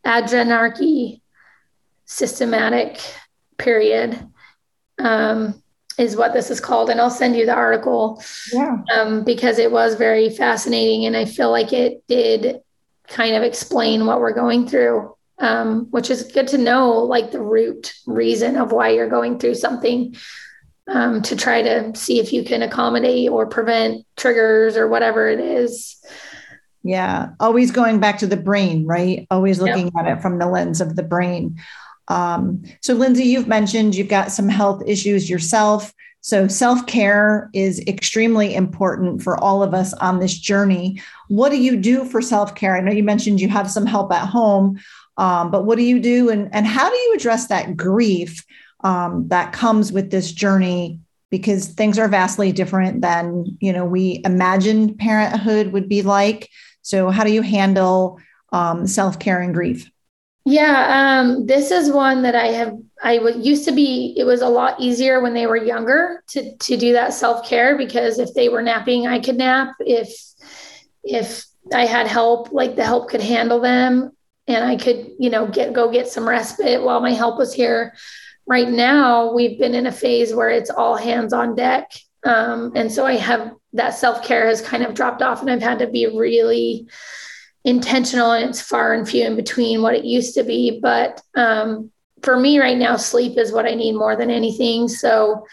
[0.05, 1.21] adrenarche
[2.05, 2.99] systematic
[3.57, 4.17] period
[4.97, 5.61] um,
[5.97, 8.77] is what this is called and i'll send you the article yeah.
[8.95, 12.61] um, because it was very fascinating and i feel like it did
[13.07, 17.41] kind of explain what we're going through um, which is good to know like the
[17.41, 20.15] root reason of why you're going through something
[20.89, 25.39] um, to try to see if you can accommodate or prevent triggers or whatever it
[25.39, 26.03] is
[26.83, 30.05] yeah always going back to the brain right always looking yep.
[30.05, 31.57] at it from the lens of the brain
[32.09, 35.93] um, so, Lindsay, you've mentioned you've got some health issues yourself.
[36.21, 41.01] So, self care is extremely important for all of us on this journey.
[41.27, 42.75] What do you do for self care?
[42.75, 44.79] I know you mentioned you have some help at home,
[45.17, 48.43] um, but what do you do and, and how do you address that grief
[48.81, 50.99] um, that comes with this journey?
[51.29, 56.49] Because things are vastly different than you know we imagined parenthood would be like.
[56.81, 58.19] So, how do you handle
[58.51, 59.89] um, self care and grief?
[60.45, 62.73] Yeah, um, this is one that I have.
[63.03, 64.15] I w- used to be.
[64.17, 67.77] It was a lot easier when they were younger to to do that self care
[67.77, 69.75] because if they were napping, I could nap.
[69.79, 70.11] If
[71.03, 74.11] if I had help, like the help could handle them,
[74.47, 77.93] and I could, you know, get go get some respite while my help was here.
[78.49, 81.91] Right now, we've been in a phase where it's all hands on deck,
[82.25, 85.61] um, and so I have that self care has kind of dropped off, and I've
[85.61, 86.87] had to be really
[87.63, 90.79] intentional and it's far and few in between what it used to be.
[90.81, 91.91] But um,
[92.23, 94.87] for me right now, sleep is what I need more than anything.
[94.87, 95.45] So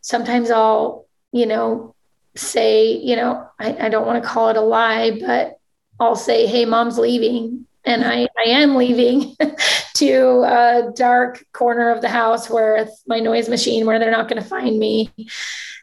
[0.00, 1.94] sometimes I'll, you know,
[2.36, 5.58] say, you know, I, I don't want to call it a lie, but
[6.00, 7.66] I'll say, hey, mom's leaving.
[7.84, 9.36] And I, I am leaving
[9.94, 14.42] to a dark corner of the house where my noise machine, where they're not going
[14.42, 15.10] to find me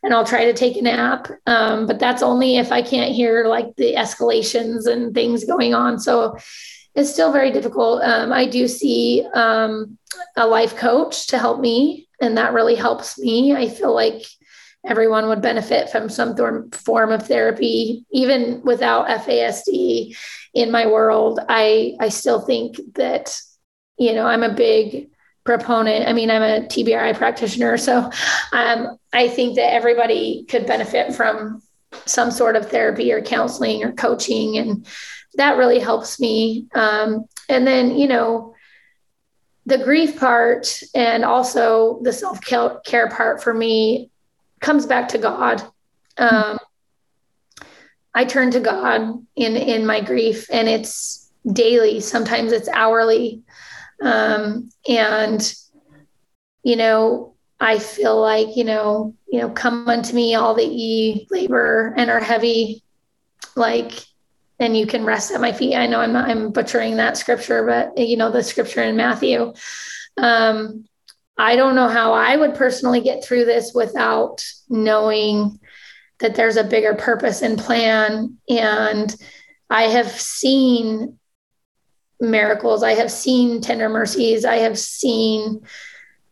[0.04, 1.28] and I'll try to take a nap.
[1.46, 6.00] Um, but that's only if I can't hear like the escalations and things going on.
[6.00, 6.38] So
[6.96, 8.04] it's still very difficult.
[8.04, 9.98] Um, I do see um,
[10.36, 13.56] a life coach to help me, and that really helps me.
[13.56, 14.24] I feel like
[14.86, 16.36] everyone would benefit from some
[16.72, 20.18] form of therapy, even without FASD
[20.54, 21.40] in my world.
[21.48, 23.40] I I still think that
[24.02, 25.10] you know I'm a big
[25.44, 26.08] proponent.
[26.08, 28.10] I mean, I'm a TBRI practitioner, so
[28.52, 31.62] um, I think that everybody could benefit from
[32.06, 34.86] some sort of therapy or counseling or coaching, and
[35.36, 36.68] that really helps me.
[36.74, 38.56] Um, and then, you know,
[39.66, 44.10] the grief part and also the self care part for me
[44.60, 45.64] comes back to God.
[46.18, 46.58] Um,
[48.14, 52.00] I turn to God in in my grief, and it's daily.
[52.00, 53.44] Sometimes it's hourly.
[54.02, 55.54] Um, and,
[56.64, 61.28] you know, I feel like, you know, you know, come unto me all that ye
[61.30, 62.84] labor and are heavy,
[63.56, 63.92] like,
[64.60, 65.76] and you can rest at my feet.
[65.76, 69.54] I know I'm not, I'm butchering that scripture, but you know, the scripture in Matthew.
[70.18, 70.86] Um,
[71.38, 75.60] I don't know how I would personally get through this without knowing
[76.20, 78.38] that there's a bigger purpose and plan.
[78.48, 79.16] And
[79.70, 81.18] I have seen
[82.22, 82.84] miracles.
[82.84, 84.46] I have seen tender mercies.
[84.46, 85.62] I have seen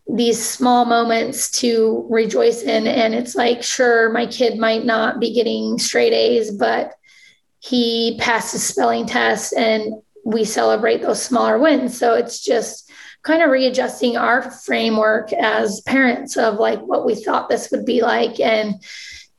[0.07, 2.87] these small moments to rejoice in.
[2.87, 6.93] And it's like, sure, my kid might not be getting straight A's, but
[7.59, 11.97] he passed his spelling test and we celebrate those smaller wins.
[11.97, 12.89] So it's just
[13.21, 18.01] kind of readjusting our framework as parents of like what we thought this would be
[18.01, 18.75] like and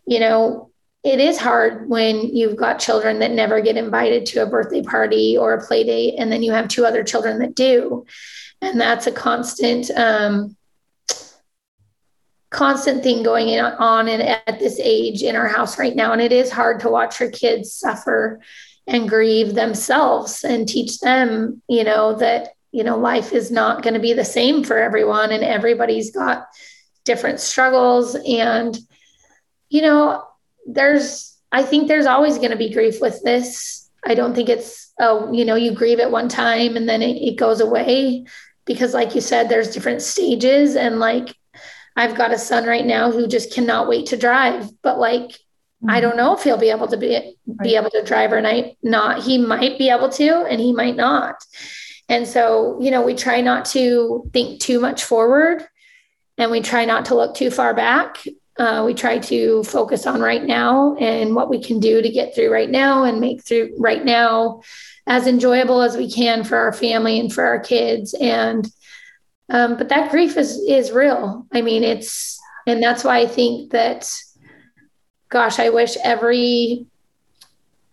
[0.07, 0.70] you know
[1.03, 5.37] it is hard when you've got children that never get invited to a birthday party
[5.37, 8.05] or a play date and then you have two other children that do.
[8.61, 10.57] And that's a constant um,
[12.51, 16.13] constant thing going on in, at this age in our house right now.
[16.13, 18.41] And it is hard to watch your kids suffer
[18.87, 23.95] and grieve themselves and teach them you know that you know life is not going
[23.95, 26.47] to be the same for everyone and everybody's got
[27.05, 28.17] different struggles.
[28.27, 28.77] And
[29.71, 30.25] you know
[30.67, 34.93] there's i think there's always going to be grief with this i don't think it's
[35.01, 38.25] oh you know you grieve at one time and then it, it goes away
[38.65, 41.35] because like you said there's different stages and like
[41.97, 45.39] i've got a son right now who just cannot wait to drive but like
[45.89, 46.01] I mm-hmm.
[46.03, 48.43] don't know if he'll be able to be be able to drive or
[48.83, 49.23] not.
[49.23, 51.37] He might be able to, and he might not.
[52.11, 55.65] And so, you know, we try not to think too much forward
[56.37, 58.19] and we try not to look too far back.
[58.61, 62.35] Uh, we try to focus on right now and what we can do to get
[62.35, 64.61] through right now and make through right now
[65.07, 68.13] as enjoyable as we can for our family and for our kids.
[68.21, 68.71] And,
[69.49, 71.47] um, but that grief is, is real.
[71.51, 74.13] I mean, it's, and that's why I think that,
[75.31, 76.87] gosh, I wish every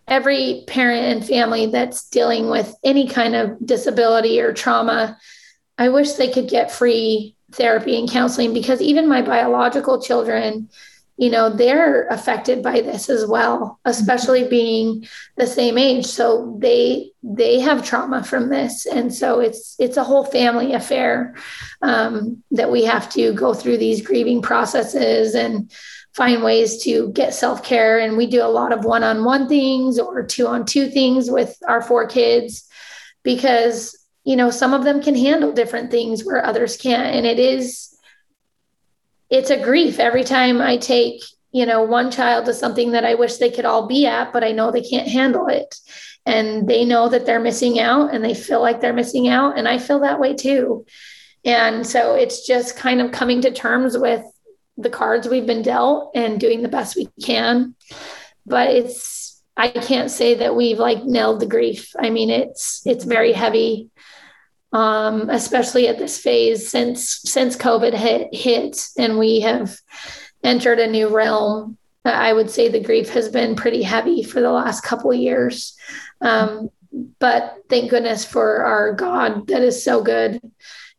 [0.06, 5.18] every parent and family that's dealing with any kind of disability or trauma,
[5.78, 10.68] I wish they could get free therapy and counseling because even my biological children,
[11.16, 16.06] you know, they're affected by this as well, especially being the same age.
[16.06, 21.34] So they they have trauma from this, and so it's it's a whole family affair
[21.82, 25.72] um, that we have to go through these grieving processes and
[26.14, 27.98] find ways to get self care.
[27.98, 31.30] And we do a lot of one on one things or two on two things
[31.30, 32.68] with our four kids
[33.22, 33.96] because,
[34.28, 37.16] you know, some of them can handle different things where others can't.
[37.16, 37.96] And it is,
[39.30, 43.14] it's a grief every time I take, you know, one child to something that I
[43.14, 45.74] wish they could all be at, but I know they can't handle it.
[46.26, 49.56] And they know that they're missing out and they feel like they're missing out.
[49.56, 50.84] And I feel that way too.
[51.42, 54.26] And so it's just kind of coming to terms with
[54.76, 57.74] the cards we've been dealt and doing the best we can.
[58.44, 61.92] But it's I can't say that we've like nailed the grief.
[61.98, 63.88] I mean, it's it's very heavy,
[64.72, 69.76] um, especially at this phase since since COVID hit hit and we have
[70.42, 71.78] entered a new realm.
[72.04, 75.76] I would say the grief has been pretty heavy for the last couple years.
[76.20, 76.70] Um,
[77.18, 80.40] but thank goodness for our God that is so good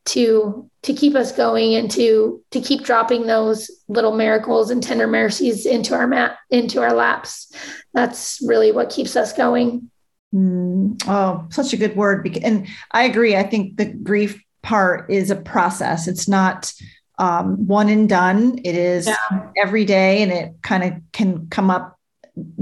[0.06, 5.08] to to keep us going and to to keep dropping those little miracles and tender
[5.08, 7.52] mercies into our mat into our laps
[7.94, 9.92] that's really what keeps us going
[10.34, 15.32] mm, oh such a good word and i agree i think the grief part is
[15.32, 16.74] a process it's not
[17.18, 19.50] um, one and done it is yeah.
[19.58, 22.00] every day and it kind of can come up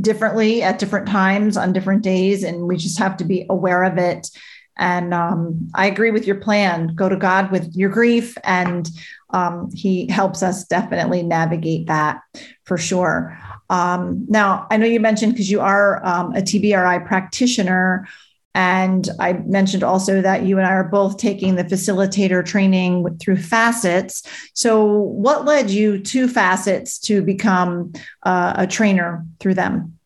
[0.02, 3.98] differently at different times on different days and we just have to be aware of
[3.98, 4.30] it
[4.78, 6.88] and um, I agree with your plan.
[6.96, 8.90] Go to God with your grief, and
[9.32, 12.22] um, He helps us definitely navigate that
[12.64, 13.38] for sure.
[13.70, 18.08] Um, now, I know you mentioned because you are um, a TBRI practitioner.
[18.56, 23.38] And I mentioned also that you and I are both taking the facilitator training through
[23.38, 24.26] FASCETS.
[24.56, 30.00] So, what led you to FASCETS to become uh, a trainer through them?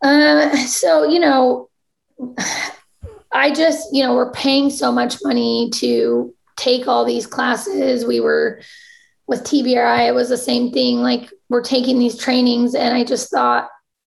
[0.00, 1.68] Uh, so, you know,
[3.32, 8.04] I just, you know, we're paying so much money to take all these classes.
[8.04, 8.60] We were
[9.26, 10.98] with TBRI, it was the same thing.
[10.98, 13.68] Like we're taking these trainings, and I just thought,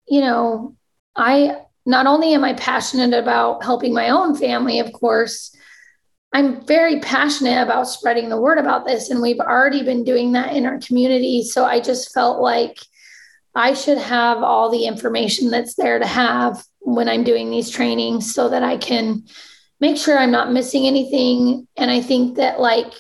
[0.08, 0.74] you know,
[1.14, 5.54] I not only am I passionate about helping my own family, of course,
[6.32, 9.10] I'm very passionate about spreading the word about this.
[9.10, 11.42] And we've already been doing that in our community.
[11.42, 12.78] So I just felt like
[13.54, 18.34] I should have all the information that's there to have when I'm doing these trainings
[18.34, 19.24] so that I can
[19.80, 21.66] make sure I'm not missing anything.
[21.76, 22.92] And I think that, like,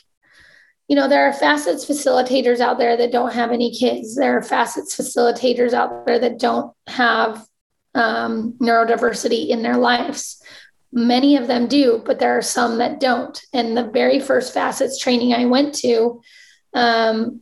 [0.88, 4.14] you know, there are FASCETS facilitators out there that don't have any kids.
[4.14, 7.46] There are FASCETS facilitators out there that don't have
[7.94, 10.42] um, neurodiversity in their lives.
[10.92, 13.40] Many of them do, but there are some that don't.
[13.52, 16.20] And the very first FASCETS training I went to,
[16.74, 17.40] um,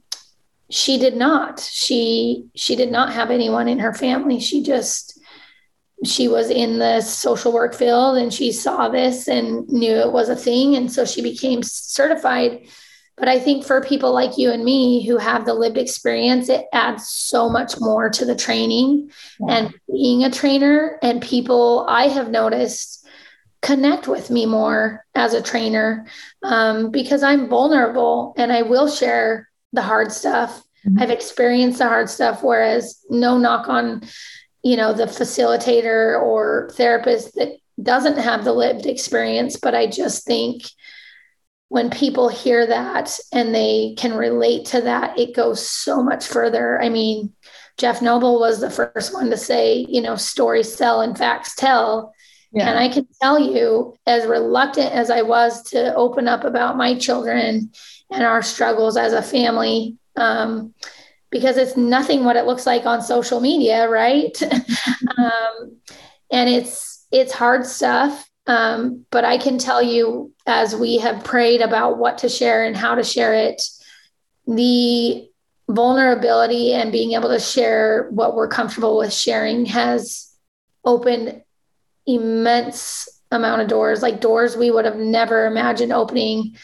[0.70, 1.58] she did not.
[1.58, 4.38] She she did not have anyone in her family.
[4.38, 5.19] She just
[6.04, 10.28] she was in the social work field and she saw this and knew it was
[10.28, 10.76] a thing.
[10.76, 12.66] And so she became certified.
[13.16, 16.64] But I think for people like you and me who have the lived experience, it
[16.72, 19.56] adds so much more to the training yeah.
[19.56, 20.98] and being a trainer.
[21.02, 23.06] And people I have noticed
[23.60, 26.06] connect with me more as a trainer
[26.42, 30.62] um, because I'm vulnerable and I will share the hard stuff.
[30.86, 31.02] Mm-hmm.
[31.02, 34.02] I've experienced the hard stuff, whereas no knock on,
[34.62, 39.56] you know, the facilitator or therapist that doesn't have the lived experience.
[39.56, 40.62] But I just think
[41.68, 46.80] when people hear that and they can relate to that, it goes so much further.
[46.82, 47.32] I mean,
[47.78, 52.12] Jeff Noble was the first one to say, you know, stories sell and facts tell.
[52.52, 52.68] Yeah.
[52.68, 56.96] And I can tell you, as reluctant as I was to open up about my
[56.96, 57.70] children
[58.10, 60.74] and our struggles as a family, um,
[61.30, 64.40] because it's nothing what it looks like on social media, right?
[65.18, 65.76] um,
[66.30, 68.28] and it's it's hard stuff.
[68.46, 72.76] Um, but I can tell you, as we have prayed about what to share and
[72.76, 73.62] how to share it,
[74.46, 75.28] the
[75.68, 80.32] vulnerability and being able to share what we're comfortable with sharing has
[80.84, 81.42] opened
[82.06, 86.56] immense amount of doors, like doors we would have never imagined opening.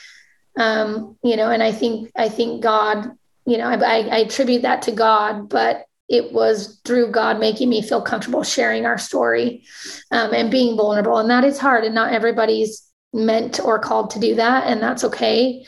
[0.58, 3.16] Um, you know, and I think I think God,
[3.47, 7.82] you know, I, I attribute that to God, but it was through God making me
[7.82, 9.64] feel comfortable sharing our story
[10.11, 11.18] um, and being vulnerable.
[11.18, 12.82] And that is hard, and not everybody's
[13.12, 15.64] meant or called to do that, and that's okay.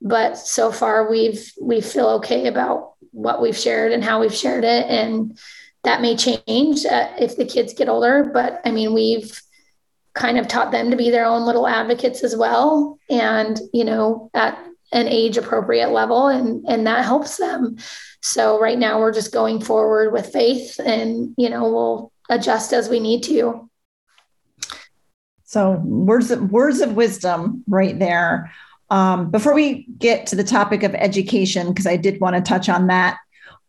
[0.00, 4.64] But so far, we've we feel okay about what we've shared and how we've shared
[4.64, 5.38] it, and
[5.84, 8.30] that may change uh, if the kids get older.
[8.32, 9.40] But I mean, we've
[10.14, 14.30] kind of taught them to be their own little advocates as well, and you know,
[14.34, 14.58] at
[14.92, 17.76] an age appropriate level, and and that helps them.
[18.22, 22.88] So right now, we're just going forward with faith, and you know, we'll adjust as
[22.88, 23.68] we need to.
[25.44, 28.52] So words of words of wisdom right there.
[28.90, 32.68] Um, before we get to the topic of education, because I did want to touch
[32.68, 33.18] on that,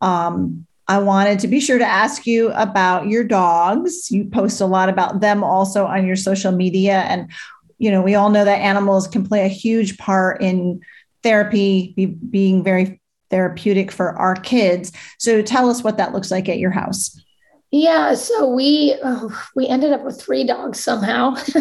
[0.00, 4.10] um, I wanted to be sure to ask you about your dogs.
[4.10, 7.00] You post a lot about them also on your social media.
[7.02, 7.30] And,
[7.78, 10.80] you know, we all know that animals can play a huge part in
[11.22, 13.00] therapy, be, being very
[13.30, 14.92] therapeutic for our kids.
[15.18, 17.18] So tell us what that looks like at your house.
[17.74, 21.28] Yeah, so we oh, we ended up with three dogs somehow.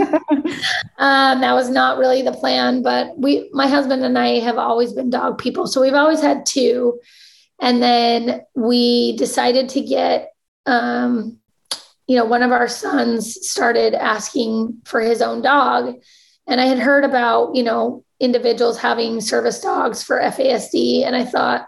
[0.97, 4.91] um, that was not really the plan, but we, my husband and I, have always
[4.91, 6.99] been dog people, so we've always had two,
[7.61, 10.33] and then we decided to get,
[10.65, 11.39] um,
[12.07, 15.95] you know, one of our sons started asking for his own dog,
[16.45, 21.25] and I had heard about you know individuals having service dogs for FASD, and I
[21.25, 21.67] thought,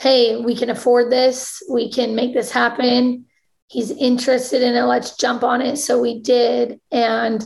[0.00, 3.26] hey, we can afford this, we can make this happen.
[3.68, 4.82] He's interested in it.
[4.82, 5.76] Let's jump on it.
[5.76, 6.80] So we did.
[6.92, 7.44] And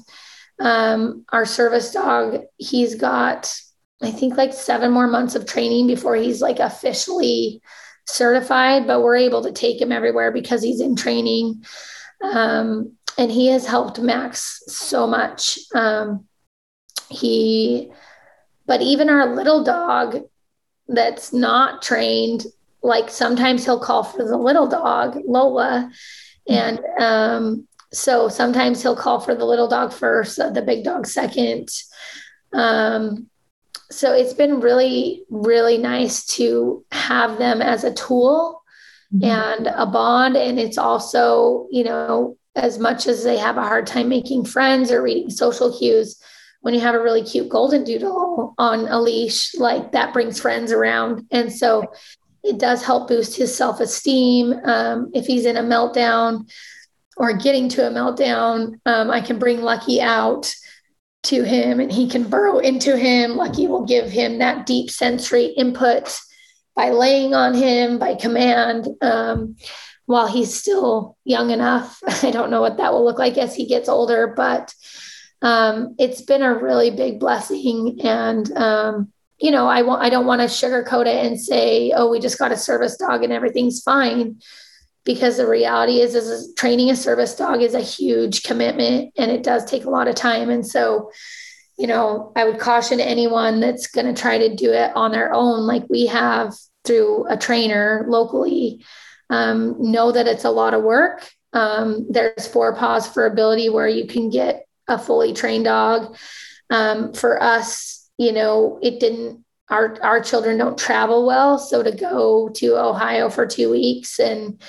[0.58, 3.56] um, our service dog he's got
[4.02, 7.62] i think like seven more months of training before he's like officially
[8.08, 11.62] certified but we're able to take him everywhere because he's in training.
[12.22, 15.58] Um, and he has helped max so much.
[15.74, 16.26] Um,
[17.08, 17.90] he
[18.68, 20.22] but even our little dog
[20.86, 22.46] that's not trained
[22.82, 25.90] like sometimes he'll call for the little dog, Lola.
[26.48, 31.06] And um, so sometimes he'll call for the little dog first, uh, the big dog
[31.06, 31.68] second.
[32.52, 33.28] Um,
[33.90, 38.62] so it's been really, really nice to have them as a tool
[39.12, 39.24] mm-hmm.
[39.24, 40.36] and a bond.
[40.36, 44.90] And it's also, you know, as much as they have a hard time making friends
[44.90, 46.20] or reading social cues,
[46.60, 50.72] when you have a really cute golden doodle on a leash, like that brings friends
[50.72, 51.26] around.
[51.30, 51.92] And so
[52.42, 54.52] it does help boost his self esteem.
[54.64, 56.50] Um, if he's in a meltdown
[57.16, 60.52] or getting to a meltdown, um, I can bring Lucky out
[61.24, 63.36] to him and he can burrow into him.
[63.36, 66.18] Lucky will give him that deep sensory input
[66.74, 69.56] by laying on him by command um,
[70.06, 72.00] while he's still young enough.
[72.22, 74.72] I don't know what that will look like as he gets older, but
[75.42, 77.98] um, it's been a really big blessing.
[78.02, 82.38] And um, you know, I don't want to sugarcoat it and say, oh, we just
[82.38, 84.40] got a service dog and everything's fine.
[85.04, 89.42] Because the reality is, is training a service dog is a huge commitment and it
[89.42, 90.50] does take a lot of time.
[90.50, 91.10] And so,
[91.78, 95.32] you know, I would caution anyone that's going to try to do it on their
[95.32, 96.52] own, like we have
[96.84, 98.84] through a trainer locally,
[99.30, 101.26] um, know that it's a lot of work.
[101.54, 106.16] Um, there's four paws for ability where you can get a fully trained dog.
[106.70, 111.92] Um, for us, you know, it didn't our our children don't travel well, so to
[111.92, 114.60] go to Ohio for 2 weeks and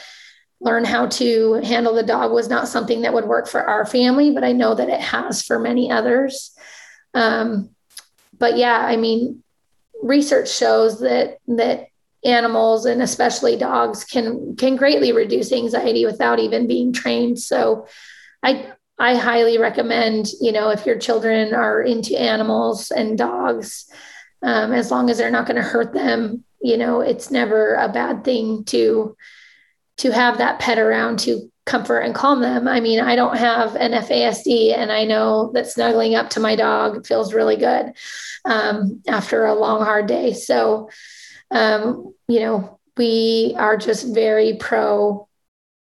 [0.62, 4.32] learn how to handle the dog was not something that would work for our family,
[4.32, 6.52] but I know that it has for many others.
[7.14, 7.70] Um,
[8.38, 9.42] but yeah, I mean,
[10.04, 11.88] research shows that that
[12.26, 17.40] animals and especially dogs can can greatly reduce anxiety without even being trained.
[17.40, 17.88] So
[18.44, 23.90] I I highly recommend, you know, if your children are into animals and dogs,
[24.42, 27.90] um, as long as they're not going to hurt them, you know, it's never a
[27.90, 29.16] bad thing to
[29.98, 32.68] to have that pet around to comfort and calm them.
[32.68, 36.56] I mean, I don't have an FASD, and I know that snuggling up to my
[36.56, 37.94] dog feels really good
[38.46, 40.34] um, after a long, hard day.
[40.34, 40.90] So,
[41.52, 45.28] um, you know, we are just very pro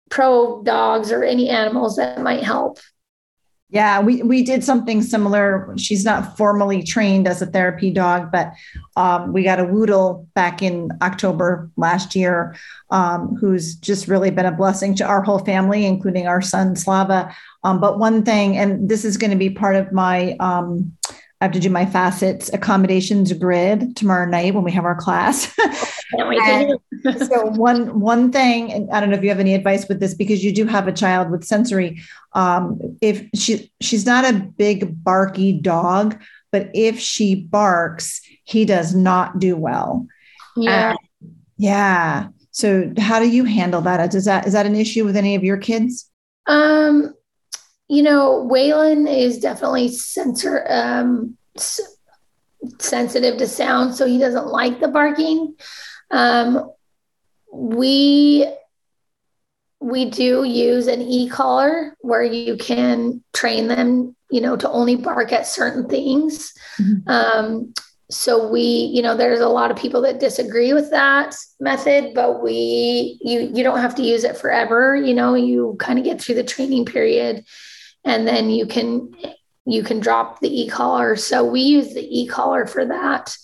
[0.09, 2.80] pro dogs or any animals that might help.
[3.76, 5.73] Yeah, we, we did something similar.
[5.78, 8.53] She's not formally trained as a therapy dog, but
[8.95, 12.55] um, we got a Woodle back in October last year,
[12.91, 17.36] um, who's just really been a blessing to our whole family, including our son Slava.
[17.65, 20.95] Um, but one thing, and this is going to be part of my um,
[21.45, 25.55] I have to do my FASCETS accommodations grid tomorrow night when we have our class.
[27.27, 30.15] so one one thing, and I don't know if you have any advice with this
[30.15, 32.01] because you do have a child with sensory.
[32.33, 36.19] Um, if she she's not a big barky dog,
[36.51, 40.07] but if she barks, he does not do well.
[40.55, 40.91] Yeah.
[40.91, 40.99] And,
[41.57, 42.27] yeah.
[42.49, 44.15] So how do you handle that?
[44.15, 46.09] Is that is that an issue with any of your kids?
[46.47, 47.13] Um,
[47.88, 51.97] you know, Waylon is definitely sensor um, s-
[52.79, 55.55] sensitive to sound, so he doesn't like the barking.
[56.11, 56.71] Um,
[57.51, 58.47] we
[59.79, 65.31] we do use an e-collar where you can train them, you know, to only bark
[65.31, 66.53] at certain things.
[66.79, 67.07] Mm-hmm.
[67.07, 67.73] Um,
[68.09, 72.41] so we, you know, there's a lot of people that disagree with that method, but
[72.41, 74.95] we, you, you don't have to use it forever.
[74.95, 77.45] You know, you kind of get through the training period
[78.06, 79.14] and then you can
[79.66, 81.16] you can drop the e-collar.
[81.16, 83.36] So we use the e-collar for that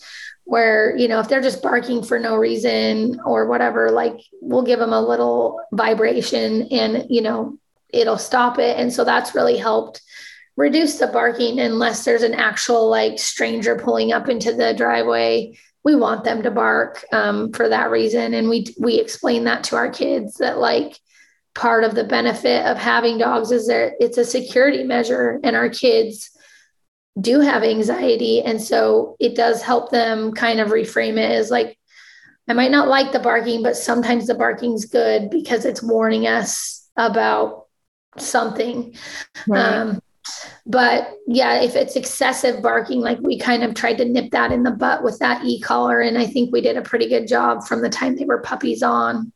[0.45, 4.79] where you know if they're just barking for no reason or whatever like we'll give
[4.79, 7.57] them a little vibration and you know
[7.93, 8.77] it'll stop it.
[8.77, 10.01] And so that's really helped
[10.57, 15.57] reduce the barking unless there's an actual like stranger pulling up into the driveway.
[15.83, 18.33] We want them to bark um, for that reason.
[18.33, 20.97] And we we explain that to our kids that like
[21.53, 25.69] part of the benefit of having dogs is that it's a security measure and our
[25.69, 26.31] kids
[27.19, 28.41] do have anxiety.
[28.41, 31.77] And so it does help them kind of reframe it as like
[32.47, 36.89] i might not like the barking but sometimes the barking's good because it's warning us
[36.97, 37.67] about
[38.17, 38.95] something.
[39.47, 39.73] Right.
[39.73, 40.01] um,
[40.65, 44.63] but yeah if it's excessive barking like we kind of tried to nip that in
[44.63, 47.81] the butt with that e-collar and i think we did a pretty good job from
[47.81, 49.31] the time they were puppies on.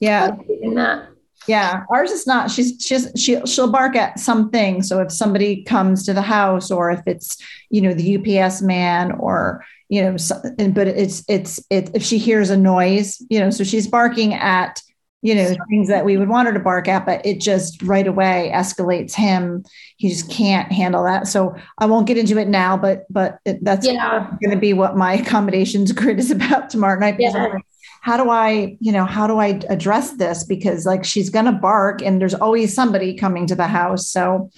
[0.00, 0.36] Yeah.
[0.74, 1.08] That
[1.46, 2.50] yeah, ours is not.
[2.50, 4.82] She's she's she she'll bark at something.
[4.82, 7.38] So if somebody comes to the house, or if it's
[7.70, 12.18] you know the UPS man, or you know, so, but it's it's it if she
[12.18, 14.82] hears a noise, you know, so she's barking at
[15.22, 18.06] you know things that we would want her to bark at, but it just right
[18.06, 19.64] away escalates him.
[19.96, 21.26] He just can't handle that.
[21.26, 24.30] So I won't get into it now, but but it, that's yeah.
[24.42, 27.16] going to be what my accommodations grid is about tomorrow night.
[27.18, 27.56] Yeah
[28.00, 30.44] how do I, you know, how do I address this?
[30.44, 34.08] Because like she's going to bark and there's always somebody coming to the house.
[34.08, 34.50] So,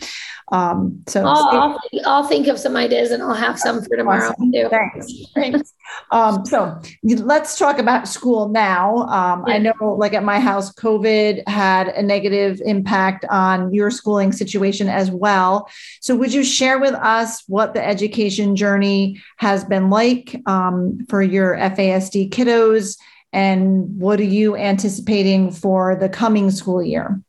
[0.52, 4.30] um, so I'll, I'll, I'll, think of some ideas and I'll have some for tomorrow
[4.30, 4.52] awesome.
[4.52, 4.68] too.
[4.68, 5.12] Thanks.
[5.34, 5.72] Thanks.
[6.10, 8.98] um, so let's talk about school now.
[9.06, 9.54] Um, yeah.
[9.54, 14.88] I know like at my house, COVID had a negative impact on your schooling situation
[14.88, 15.68] as well.
[16.00, 21.22] So would you share with us what the education journey has been like um, for
[21.22, 22.98] your FASD kiddos?
[23.32, 27.20] And what are you anticipating for the coming school year?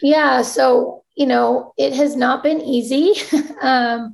[0.00, 3.14] Yeah, so you know it has not been easy.
[3.62, 4.12] um,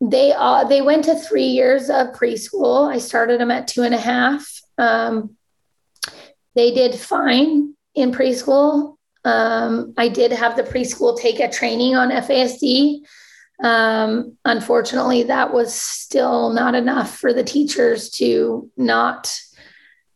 [0.00, 2.92] they all they went to three years of preschool.
[2.92, 4.46] I started them at two and a half.
[4.78, 5.36] Um,
[6.54, 8.96] they did fine in preschool.
[9.24, 13.00] Um, I did have the preschool take a training on FASD.
[13.62, 19.34] Um, unfortunately, that was still not enough for the teachers to not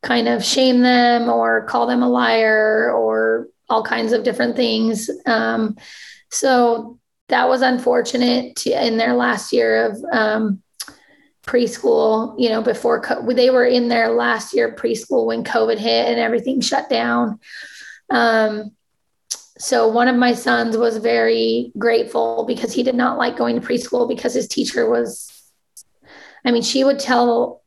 [0.03, 5.11] kind of shame them or call them a liar or all kinds of different things.
[5.27, 5.77] Um,
[6.31, 6.99] so
[7.29, 10.63] that was unfortunate to, in their last year of um,
[11.47, 15.79] preschool, you know, before co- they were in their last year of preschool when COVID
[15.79, 17.39] hit and everything shut down.
[18.11, 18.73] Um,
[19.59, 23.67] so one of my sons was very grateful because he did not like going to
[23.67, 25.31] preschool because his teacher was,
[26.45, 27.60] I mean, she would tell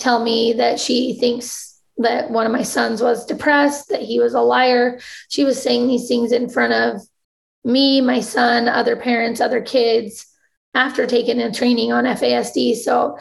[0.00, 4.34] tell me that she thinks that one of my sons was depressed, that he was
[4.34, 4.98] a liar.
[5.28, 7.02] She was saying these things in front of
[7.62, 10.26] me, my son, other parents, other kids
[10.74, 12.76] after taking a training on FASD.
[12.76, 13.18] So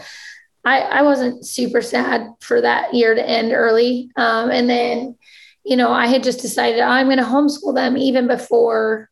[0.63, 4.11] I, I wasn't super sad for that year to end early.
[4.15, 5.17] Um, and then,
[5.65, 9.09] you know, I had just decided I'm going to homeschool them even before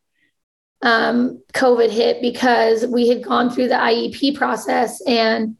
[0.81, 5.57] um, COVID hit because we had gone through the IEP process and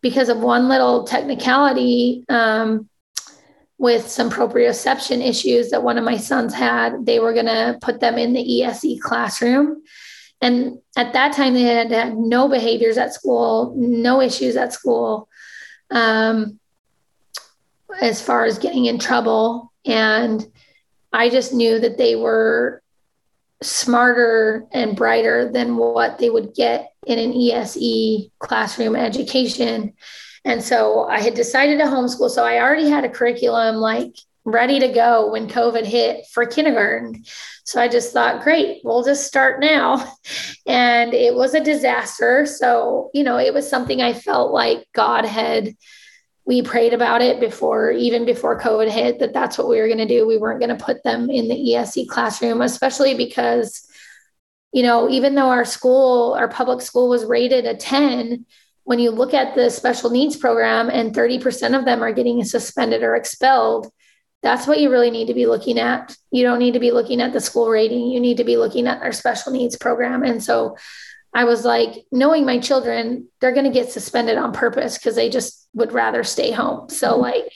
[0.00, 2.88] because of one little technicality um,
[3.78, 8.00] with some proprioception issues that one of my sons had, they were going to put
[8.00, 9.82] them in the ESE classroom.
[10.40, 15.28] And at that time, they had had no behaviors at school, no issues at school
[15.90, 16.58] um,
[18.00, 19.72] as far as getting in trouble.
[19.84, 20.44] And
[21.12, 22.82] I just knew that they were
[23.62, 29.94] smarter and brighter than what they would get in an ESE classroom education.
[30.44, 32.30] And so I had decided to homeschool.
[32.30, 37.24] So I already had a curriculum like ready to go when COVID hit for kindergarten.
[37.64, 40.12] So I just thought, great, we'll just start now.
[40.68, 42.44] And it was a disaster.
[42.44, 45.76] So, you know, it was something I felt like God had
[46.44, 49.98] we prayed about it before, even before COVID hit, that that's what we were going
[49.98, 50.26] to do.
[50.26, 53.86] We weren't going to put them in the ESE classroom, especially because,
[54.76, 58.44] you know, even though our school, our public school was rated a 10,
[58.84, 63.02] when you look at the special needs program and 30% of them are getting suspended
[63.02, 63.90] or expelled,
[64.42, 66.14] that's what you really need to be looking at.
[66.30, 68.10] You don't need to be looking at the school rating.
[68.10, 70.22] You need to be looking at our special needs program.
[70.22, 70.76] And so
[71.32, 75.30] I was like, knowing my children, they're going to get suspended on purpose because they
[75.30, 76.90] just would rather stay home.
[76.90, 77.22] So, mm-hmm.
[77.22, 77.50] like,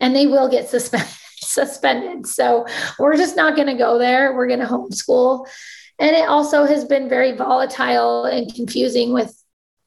[0.00, 1.08] and they will get suspended.
[1.44, 2.26] suspended.
[2.26, 2.66] So
[2.98, 4.34] we're just not going to go there.
[4.34, 5.46] We're going to homeschool.
[5.98, 9.40] And it also has been very volatile and confusing with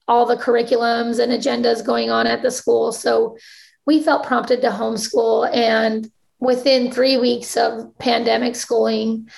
[0.07, 2.91] all the curriculums and agendas going on at the school.
[2.91, 3.37] So
[3.85, 5.53] we felt prompted to homeschool.
[5.53, 9.29] And within three weeks of pandemic schooling,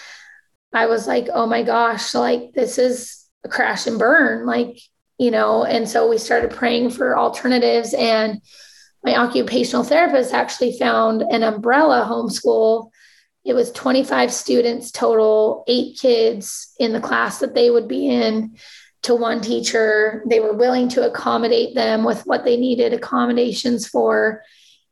[0.72, 4.80] I was like, oh my gosh, like this is a crash and burn like
[5.18, 8.42] you know and so we started praying for alternatives and
[9.04, 12.90] my occupational therapist actually found an umbrella homeschool
[13.50, 18.56] it was 25 students total eight kids in the class that they would be in
[19.02, 24.42] to one teacher they were willing to accommodate them with what they needed accommodations for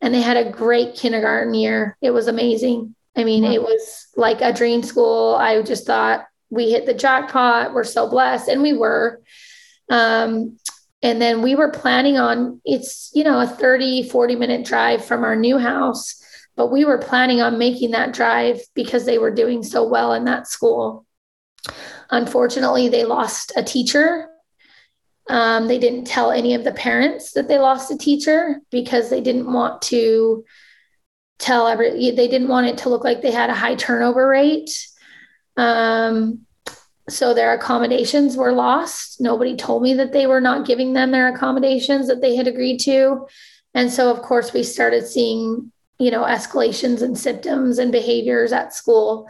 [0.02, 4.42] and they had a great kindergarten year it was amazing i mean it was like
[4.42, 7.74] a dream school i just thought we hit the jackpot.
[7.74, 8.48] We're so blessed.
[8.48, 9.22] And we were.
[9.90, 10.58] Um,
[11.04, 15.24] and then we were planning on it's, you know, a 30, 40 minute drive from
[15.24, 16.22] our new house,
[16.58, 20.26] but we were planning on making that drive because they were doing so well in
[20.26, 21.06] that school.
[22.10, 24.28] Unfortunately, they lost a teacher.
[25.30, 29.22] Um, they didn't tell any of the parents that they lost a teacher because they
[29.22, 30.44] didn't want to
[31.40, 34.72] tell every they didn't want it to look like they had a high turnover rate
[35.58, 36.46] um,
[37.10, 39.20] so their accommodations were lost.
[39.20, 42.80] Nobody told me that they were not giving them their accommodations that they had agreed
[42.82, 43.28] to.
[43.74, 48.74] And so, of course, we started seeing, you know, escalations and symptoms and behaviors at
[48.74, 49.30] school.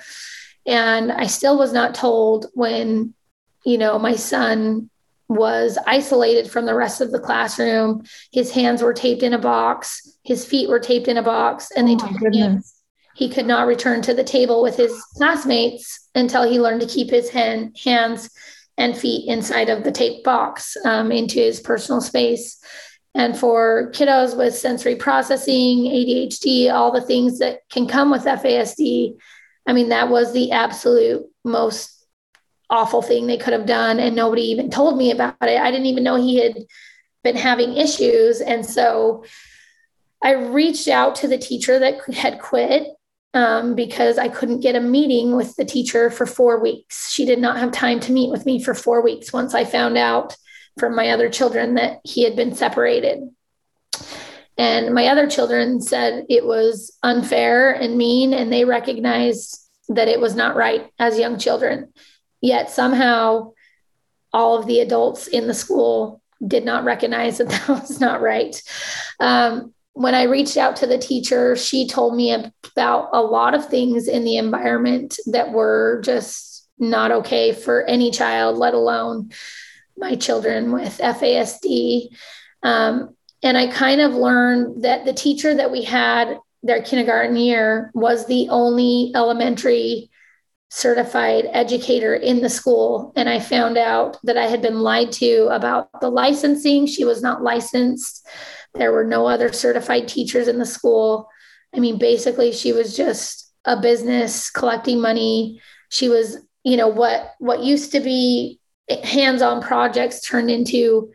[0.65, 3.13] And I still was not told when,
[3.65, 4.89] you know, my son
[5.29, 8.03] was isolated from the rest of the classroom.
[8.31, 11.87] His hands were taped in a box, his feet were taped in a box, and
[11.87, 12.63] they oh told him
[13.17, 17.09] he could not return to the table with his classmates until he learned to keep
[17.09, 18.29] his hand, hands
[18.77, 22.61] and feet inside of the tape box um, into his personal space.
[23.17, 29.17] And for kiddos with sensory processing, ADHD, all the things that can come with FASD,
[29.65, 32.05] I mean, that was the absolute most
[32.69, 33.99] awful thing they could have done.
[33.99, 35.59] And nobody even told me about it.
[35.59, 36.57] I didn't even know he had
[37.23, 38.39] been having issues.
[38.39, 39.25] And so
[40.23, 42.87] I reached out to the teacher that had quit
[43.33, 47.11] um, because I couldn't get a meeting with the teacher for four weeks.
[47.11, 49.97] She did not have time to meet with me for four weeks once I found
[49.97, 50.37] out
[50.77, 53.29] from my other children that he had been separated.
[54.57, 59.59] And my other children said it was unfair and mean, and they recognized
[59.89, 61.93] that it was not right as young children.
[62.41, 63.53] Yet somehow,
[64.33, 68.61] all of the adults in the school did not recognize that that was not right.
[69.19, 73.67] Um, when I reached out to the teacher, she told me about a lot of
[73.67, 79.31] things in the environment that were just not okay for any child, let alone
[79.97, 82.09] my children with FASD.
[82.63, 87.91] Um, and I kind of learned that the teacher that we had their kindergarten year
[87.93, 90.09] was the only elementary
[90.69, 93.13] certified educator in the school.
[93.15, 96.87] And I found out that I had been lied to about the licensing.
[96.87, 98.27] She was not licensed.
[98.73, 101.29] There were no other certified teachers in the school.
[101.73, 105.61] I mean, basically, she was just a business collecting money.
[105.89, 108.59] She was, you know, what what used to be
[108.89, 111.11] hands-on projects turned into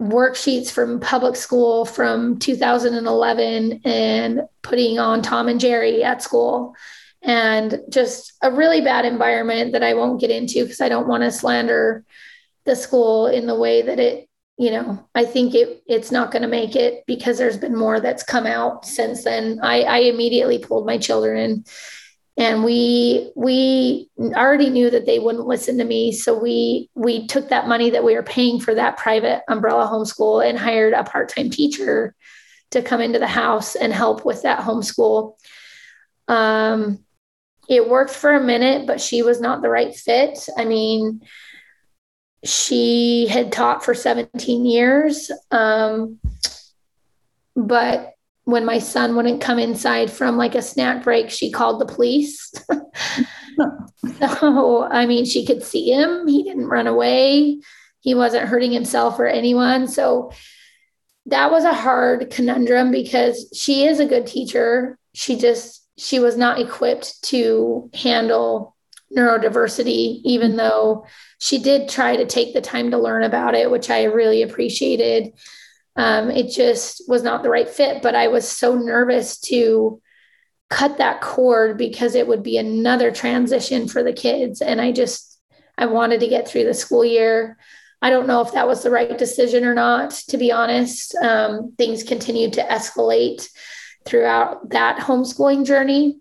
[0.00, 6.74] worksheets from public school from 2011 and putting on Tom and Jerry at school.
[7.20, 11.24] and just a really bad environment that I won't get into because I don't want
[11.24, 12.04] to slander
[12.64, 16.42] the school in the way that it, you know, I think it it's not going
[16.42, 19.58] to make it because there's been more that's come out since then.
[19.62, 21.64] I, I immediately pulled my children
[22.38, 26.12] and we we already knew that they wouldn't listen to me.
[26.12, 30.48] So we we took that money that we were paying for that private umbrella homeschool
[30.48, 32.14] and hired a part-time teacher
[32.70, 35.34] to come into the house and help with that homeschool.
[36.28, 37.04] Um,
[37.68, 40.38] it worked for a minute but she was not the right fit.
[40.56, 41.22] I mean
[42.44, 46.20] she had taught for 17 years um,
[47.56, 48.14] but
[48.48, 52.50] when my son wouldn't come inside from like a snack break, she called the police.
[54.18, 56.26] so, I mean, she could see him.
[56.26, 57.60] He didn't run away.
[58.00, 59.86] He wasn't hurting himself or anyone.
[59.86, 60.32] So,
[61.26, 64.98] that was a hard conundrum because she is a good teacher.
[65.12, 68.74] She just, she was not equipped to handle
[69.14, 71.04] neurodiversity, even though
[71.38, 75.34] she did try to take the time to learn about it, which I really appreciated
[75.98, 78.02] um, it just was not the right fit.
[78.02, 80.00] But I was so nervous to
[80.70, 84.62] cut that cord because it would be another transition for the kids.
[84.62, 85.40] And I just,
[85.76, 87.58] I wanted to get through the school year.
[88.00, 91.16] I don't know if that was the right decision or not, to be honest.
[91.16, 93.48] Um, things continued to escalate
[94.04, 96.20] throughout that homeschooling journey.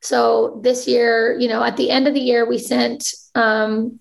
[0.00, 4.00] So this year, you know, at the end of the year, we sent um,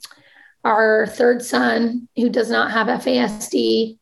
[0.64, 4.00] our third son, who does not have FASD,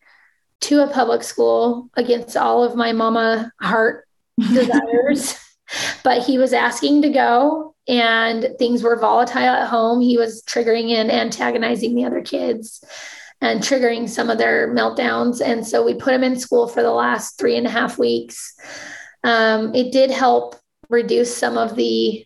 [0.62, 4.08] to a public school against all of my mama heart
[4.40, 5.38] desires.
[6.04, 10.02] but he was asking to go and things were volatile at home.
[10.02, 12.84] He was triggering and antagonizing the other kids
[13.42, 15.42] and triggering some of their meltdowns.
[15.44, 18.54] And so we put him in school for the last three and a half weeks.
[19.24, 20.56] Um, it did help
[20.90, 22.26] reduce some of the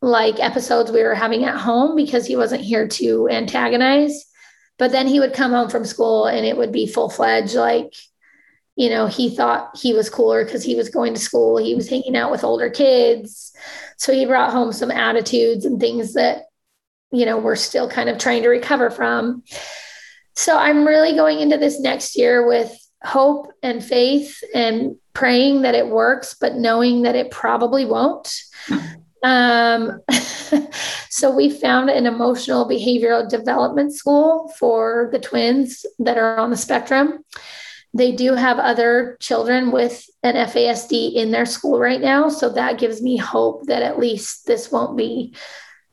[0.00, 4.27] like episodes we were having at home because he wasn't here to antagonize.
[4.78, 7.94] But then he would come home from school and it would be full fledged, like,
[8.76, 11.56] you know, he thought he was cooler because he was going to school.
[11.56, 13.52] He was hanging out with older kids.
[13.96, 16.44] So he brought home some attitudes and things that,
[17.10, 19.42] you know, we're still kind of trying to recover from.
[20.36, 22.72] So I'm really going into this next year with
[23.02, 28.32] hope and faith and praying that it works, but knowing that it probably won't.
[29.22, 30.00] Um,
[31.10, 36.56] so we found an emotional behavioral development school for the twins that are on the
[36.56, 37.24] spectrum.
[37.94, 42.28] They do have other children with an FASD in their school right now.
[42.28, 45.34] So that gives me hope that at least this won't be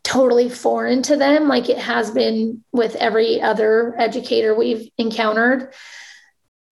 [0.06, 5.74] totally foreign to them like it has been with every other educator we've encountered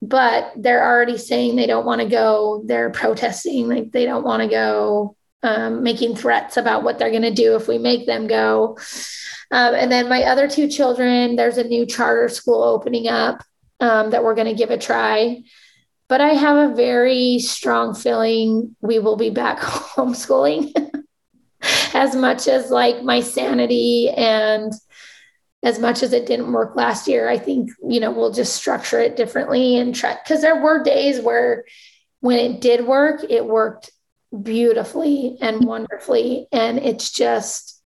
[0.03, 4.43] but they're already saying they don't want to go they're protesting like they don't want
[4.43, 8.27] to go um, making threats about what they're going to do if we make them
[8.27, 8.77] go.
[9.51, 13.43] Um, and then my other two children, there's a new charter school opening up
[13.79, 15.43] um, that we're going to give a try.
[16.07, 20.73] But I have a very strong feeling we will be back homeschooling
[21.93, 24.73] as much as like my sanity and
[25.61, 27.29] as much as it didn't work last year.
[27.29, 31.21] I think, you know, we'll just structure it differently and try because there were days
[31.21, 31.63] where
[32.19, 33.89] when it did work, it worked
[34.41, 36.47] beautifully and wonderfully.
[36.51, 37.81] And it's just,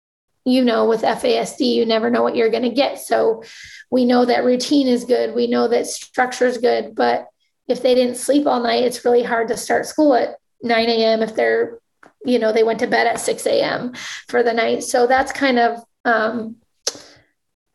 [0.45, 2.99] you know, with FASD, you never know what you're going to get.
[2.99, 3.43] So
[3.89, 5.33] we know that routine is good.
[5.33, 6.95] We know that structure is good.
[6.95, 7.27] But
[7.67, 11.21] if they didn't sleep all night, it's really hard to start school at 9 a.m.
[11.21, 11.79] if they're,
[12.25, 13.93] you know, they went to bed at 6 a.m.
[14.27, 14.83] for the night.
[14.83, 16.57] So that's kind of, um,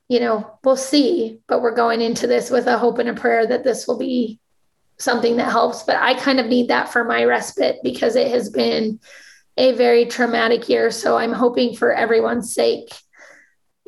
[0.08, 1.40] you know, we'll see.
[1.48, 4.40] But we're going into this with a hope and a prayer that this will be
[4.98, 5.82] something that helps.
[5.82, 9.00] But I kind of need that for my respite because it has been
[9.56, 10.90] a very traumatic year.
[10.90, 12.90] So I'm hoping for everyone's sake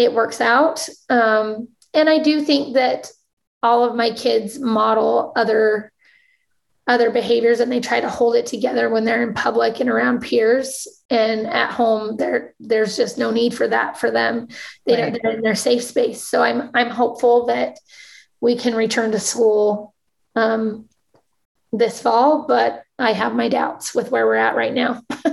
[0.00, 0.88] it works out.
[1.10, 3.10] Um, and I do think that
[3.62, 5.92] all of my kids model other
[6.86, 10.22] other behaviors and they try to hold it together when they're in public and around
[10.22, 14.48] peers and at home there there's just no need for that for them
[14.86, 15.18] they right.
[15.22, 17.78] they're in their safe space so i'm i'm hopeful that
[18.40, 19.94] we can return to school
[20.34, 20.88] um,
[21.72, 25.02] this fall, but I have my doubts with where we're at right now.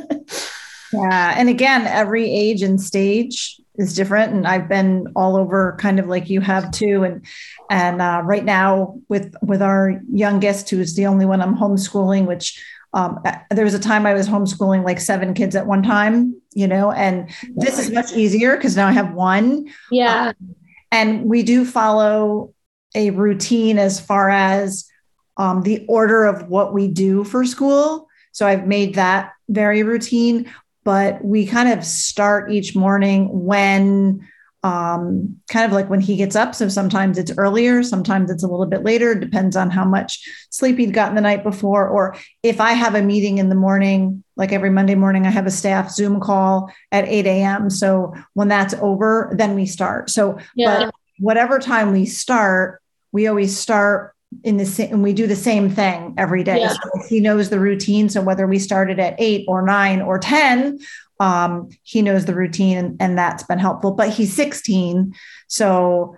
[0.93, 1.33] yeah.
[1.37, 4.33] And again, every age and stage is different.
[4.33, 7.03] And I've been all over kind of like you have too.
[7.03, 7.25] And
[7.69, 12.25] and uh, right now with with our youngest, who is the only one I'm homeschooling,
[12.25, 12.63] which
[12.93, 16.39] um, uh, there was a time I was homeschooling like seven kids at one time,
[16.53, 19.67] you know, and this is much easier because now I have one.
[19.91, 20.29] Yeah.
[20.29, 20.55] Um,
[20.91, 22.53] and we do follow
[22.95, 24.89] a routine as far as
[25.37, 28.07] um, the order of what we do for school.
[28.31, 30.51] So I've made that very routine.
[30.83, 34.25] but we kind of start each morning when
[34.63, 36.55] um, kind of like when he gets up.
[36.55, 40.77] So sometimes it's earlier, sometimes it's a little bit later, depends on how much sleep
[40.77, 41.87] he'd gotten the night before.
[41.87, 45.45] Or if I have a meeting in the morning, like every Monday morning, I have
[45.45, 47.69] a staff Zoom call at 8 a.m.
[47.69, 50.09] So when that's over, then we start.
[50.09, 50.85] So, yeah.
[50.85, 52.81] but whatever time we start,
[53.11, 56.59] we always start in the same and we do the same thing every day.
[56.59, 56.69] Yeah.
[56.69, 60.79] so he knows the routine so whether we started at 8 or 9 or 10
[61.19, 65.15] um, he knows the routine and, and, that's been helpful but he's 16
[65.47, 66.15] so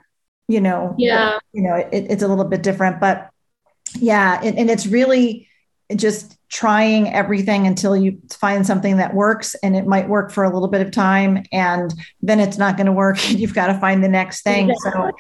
[0.47, 1.38] you know yeah.
[1.53, 3.30] you know it, it's a little bit different but
[3.95, 5.47] yeah and, and it's really
[5.95, 10.49] just trying everything until you find something that works and it might work for a
[10.51, 13.79] little bit of time and then it's not going to work and you've got to
[13.79, 14.73] find the next thing.
[14.81, 15.11] So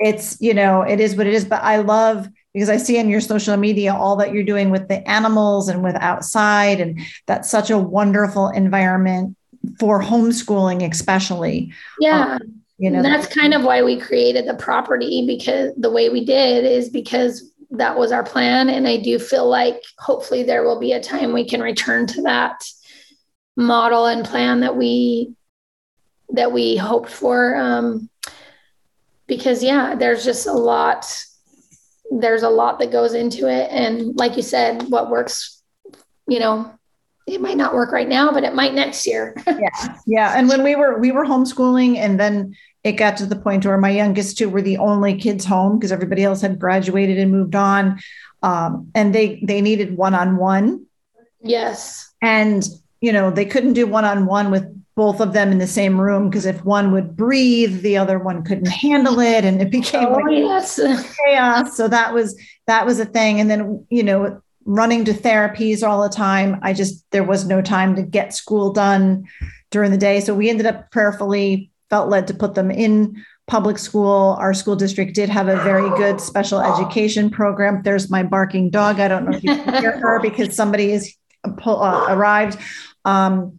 [0.00, 3.08] it's you know it is what it is but i love because i see in
[3.08, 7.50] your social media all that you're doing with the animals and with outside and that's
[7.50, 9.36] such a wonderful environment
[9.78, 11.72] for homeschooling especially.
[12.00, 12.38] Yeah.
[12.40, 16.24] Um, you know that's kind of why we created the property because the way we
[16.24, 18.68] did is because that was our plan.
[18.68, 22.22] And I do feel like hopefully there will be a time we can return to
[22.22, 22.64] that
[23.56, 25.34] model and plan that we
[26.30, 27.56] that we hoped for.
[27.56, 28.08] Um,
[29.26, 31.06] because yeah, there's just a lot.
[32.10, 35.62] There's a lot that goes into it, and like you said, what works,
[36.26, 36.72] you know,
[37.26, 39.34] it might not work right now, but it might next year.
[39.46, 40.38] yeah, yeah.
[40.38, 43.78] And when we were we were homeschooling, and then it got to the point where
[43.78, 47.54] my youngest two were the only kids home because everybody else had graduated and moved
[47.54, 47.98] on,
[48.42, 50.86] um, and they they needed one on one.
[51.42, 52.12] Yes.
[52.22, 52.66] And
[53.00, 54.64] you know they couldn't do one on one with
[54.94, 58.42] both of them in the same room because if one would breathe, the other one
[58.42, 60.80] couldn't handle it, and it became oh, like yes.
[61.26, 61.76] chaos.
[61.76, 63.40] So that was that was a thing.
[63.40, 66.60] And then you know running to therapies all the time.
[66.62, 69.26] I just there was no time to get school done
[69.70, 70.20] during the day.
[70.20, 74.36] So we ended up prayerfully felt led to put them in public school.
[74.38, 77.82] Our school district did have a very good special education program.
[77.82, 79.00] There's my barking dog.
[79.00, 81.14] I don't know if you can hear her because somebody is
[81.44, 82.58] uh, arrived.
[83.04, 83.56] Um,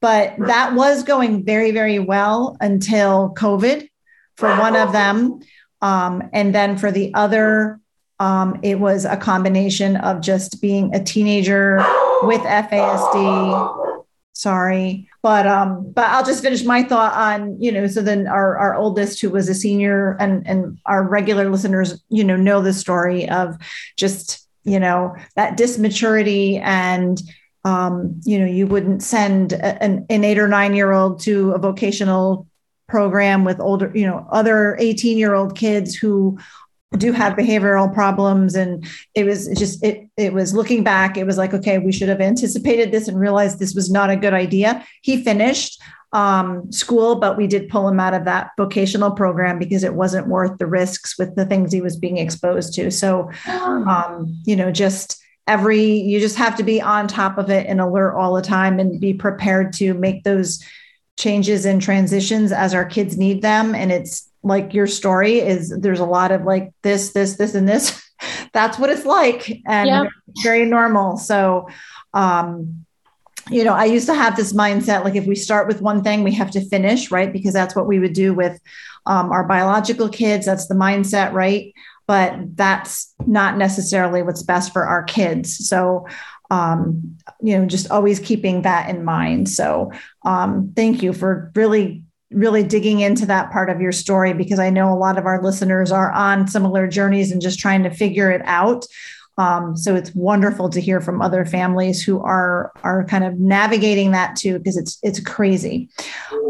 [0.00, 3.88] but that was going very, very well until COVID
[4.36, 5.40] for one of them.
[5.80, 7.80] Um, and then for the other,
[8.20, 11.76] um, it was a combination of just being a teenager
[12.22, 13.94] with FASD
[14.38, 18.56] sorry but um but i'll just finish my thought on you know so then our
[18.56, 22.72] our oldest who was a senior and and our regular listeners you know know the
[22.72, 23.56] story of
[23.96, 27.22] just you know that dysmaturity and
[27.64, 31.58] um you know you wouldn't send an, an eight or nine year old to a
[31.58, 32.46] vocational
[32.86, 36.38] program with older you know other 18 year old kids who
[36.96, 41.36] do have behavioral problems and it was just it it was looking back it was
[41.36, 44.84] like okay we should have anticipated this and realized this was not a good idea.
[45.02, 45.82] He finished
[46.12, 50.28] um, school but we did pull him out of that vocational program because it wasn't
[50.28, 52.90] worth the risks with the things he was being exposed to.
[52.90, 57.66] So um, you know just every you just have to be on top of it
[57.66, 60.64] and alert all the time and be prepared to make those
[61.18, 63.74] changes and transitions as our kids need them.
[63.74, 67.68] And it's like your story is there's a lot of like this this this and
[67.68, 68.02] this.
[68.52, 70.08] That's what it's like and yep.
[70.42, 71.16] very normal.
[71.16, 71.68] So
[72.14, 72.84] um
[73.50, 76.22] you know i used to have this mindset like if we start with one thing
[76.22, 77.32] we have to finish right?
[77.32, 78.60] Because that's what we would do with
[79.06, 80.44] um, our biological kids.
[80.46, 81.72] That's the mindset right?
[82.06, 85.68] But that's not necessarily what's best for our kids.
[85.68, 86.06] So
[86.50, 89.48] um, you know just always keeping that in mind.
[89.48, 89.92] So
[90.24, 94.70] um, thank you for really really digging into that part of your story because I
[94.70, 98.30] know a lot of our listeners are on similar journeys and just trying to figure
[98.30, 98.84] it out.
[99.38, 104.10] Um, so it's wonderful to hear from other families who are are kind of navigating
[104.10, 105.88] that too because it's it's crazy.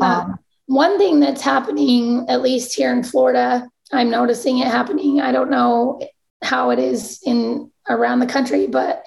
[0.00, 5.20] Um, One thing that's happening, at least here in Florida, I'm noticing it happening.
[5.20, 6.00] I don't know
[6.42, 9.06] how it is in around the country, but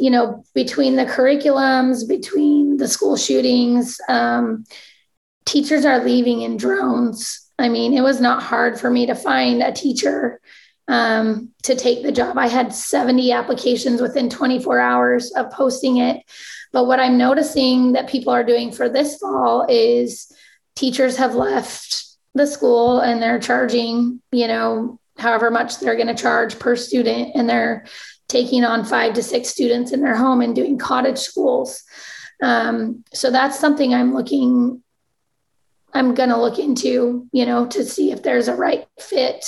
[0.00, 4.64] you know, between the curriculums, between the school shootings, um,
[5.48, 7.50] teachers are leaving in drones.
[7.58, 10.40] I mean, it was not hard for me to find a teacher
[10.88, 12.36] um, to take the job.
[12.36, 16.22] I had 70 applications within 24 hours of posting it.
[16.70, 20.30] But what I'm noticing that people are doing for this fall is
[20.76, 26.14] teachers have left the school and they're charging, you know, however much they're going to
[26.14, 27.86] charge per student, and they're
[28.28, 31.82] taking on five to six students in their home and doing cottage schools.
[32.42, 34.82] Um, so that's something I'm looking
[35.94, 39.44] I'm going to look into, you know, to see if there's a right fit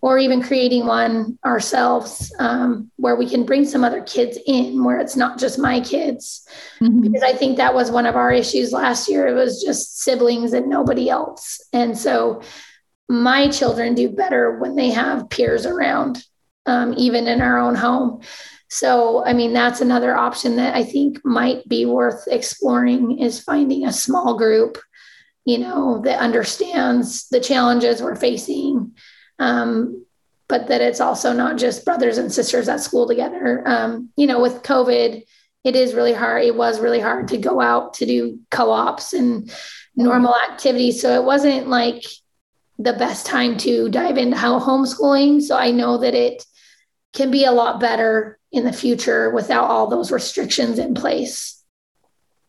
[0.00, 4.98] or even creating one ourselves um, where we can bring some other kids in where
[4.98, 6.46] it's not just my kids.
[6.80, 7.02] Mm-hmm.
[7.02, 9.26] Because I think that was one of our issues last year.
[9.26, 11.60] It was just siblings and nobody else.
[11.72, 12.42] And so
[13.08, 16.24] my children do better when they have peers around,
[16.66, 18.22] um, even in our own home.
[18.68, 23.84] So, I mean, that's another option that I think might be worth exploring is finding
[23.84, 24.78] a small group
[25.44, 28.94] you know, that understands the challenges we're facing.
[29.38, 30.04] Um,
[30.48, 33.62] but that it's also not just brothers and sisters at school together.
[33.66, 35.24] Um, you know, with COVID,
[35.64, 36.44] it is really hard.
[36.44, 39.50] It was really hard to go out to do co ops and
[39.96, 41.00] normal activities.
[41.00, 42.04] So it wasn't like
[42.78, 45.40] the best time to dive into how homeschooling.
[45.40, 46.44] So I know that it
[47.12, 51.62] can be a lot better in the future without all those restrictions in place.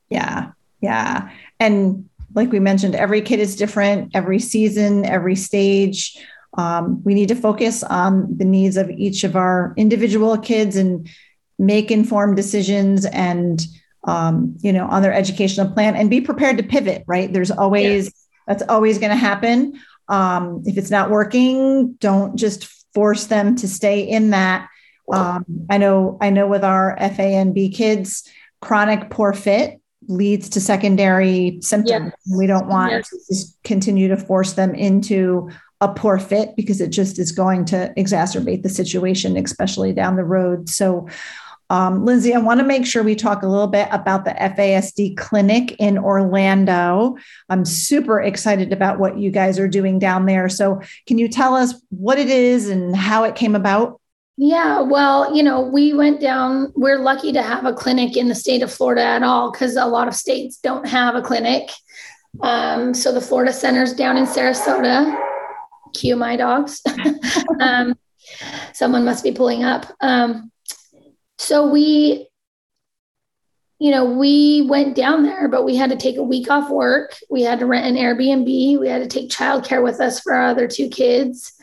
[0.10, 0.52] Yeah.
[0.82, 1.30] Yeah.
[1.60, 6.18] And like we mentioned, every kid is different, every season, every stage.
[6.58, 11.10] Um, we need to focus on the needs of each of our individual kids and
[11.58, 13.62] make informed decisions and
[14.06, 17.32] um, you know on their educational plan and be prepared to pivot right?
[17.32, 18.12] There's always
[18.48, 19.80] that's always going to happen.
[20.10, 24.70] Um, if it's not working don't just force them to stay in that.
[25.12, 28.24] Um, i know i know with our fanb kids
[28.62, 32.12] chronic poor fit leads to secondary symptoms.
[32.26, 32.38] Yes.
[32.38, 33.10] We don't want yes.
[33.10, 35.50] to just continue to force them into
[35.82, 40.24] a poor fit because it just is going to exacerbate the situation, especially down the
[40.24, 40.70] road.
[40.70, 41.08] So,
[41.70, 45.18] um, Lindsay, I want to make sure we talk a little bit about the FASD
[45.18, 47.18] clinic in Orlando.
[47.50, 50.48] I'm super excited about what you guys are doing down there.
[50.50, 54.00] So, can you tell us what it is and how it came about?
[54.36, 58.36] Yeah, well, you know, we went down, we're lucky to have a clinic in the
[58.36, 61.70] state of Florida at all because a lot of states don't have a clinic.
[62.42, 65.20] Um, so the Florida Center's down in Sarasota.
[65.94, 66.82] Cue my dogs.
[67.60, 67.96] um,
[68.74, 69.86] someone must be pulling up.
[70.02, 70.52] Um,
[71.38, 72.28] so we,
[73.78, 77.16] you know, we went down there, but we had to take a week off work.
[77.30, 78.80] We had to rent an Airbnb.
[78.80, 81.54] We had to take childcare with us for our other two kids.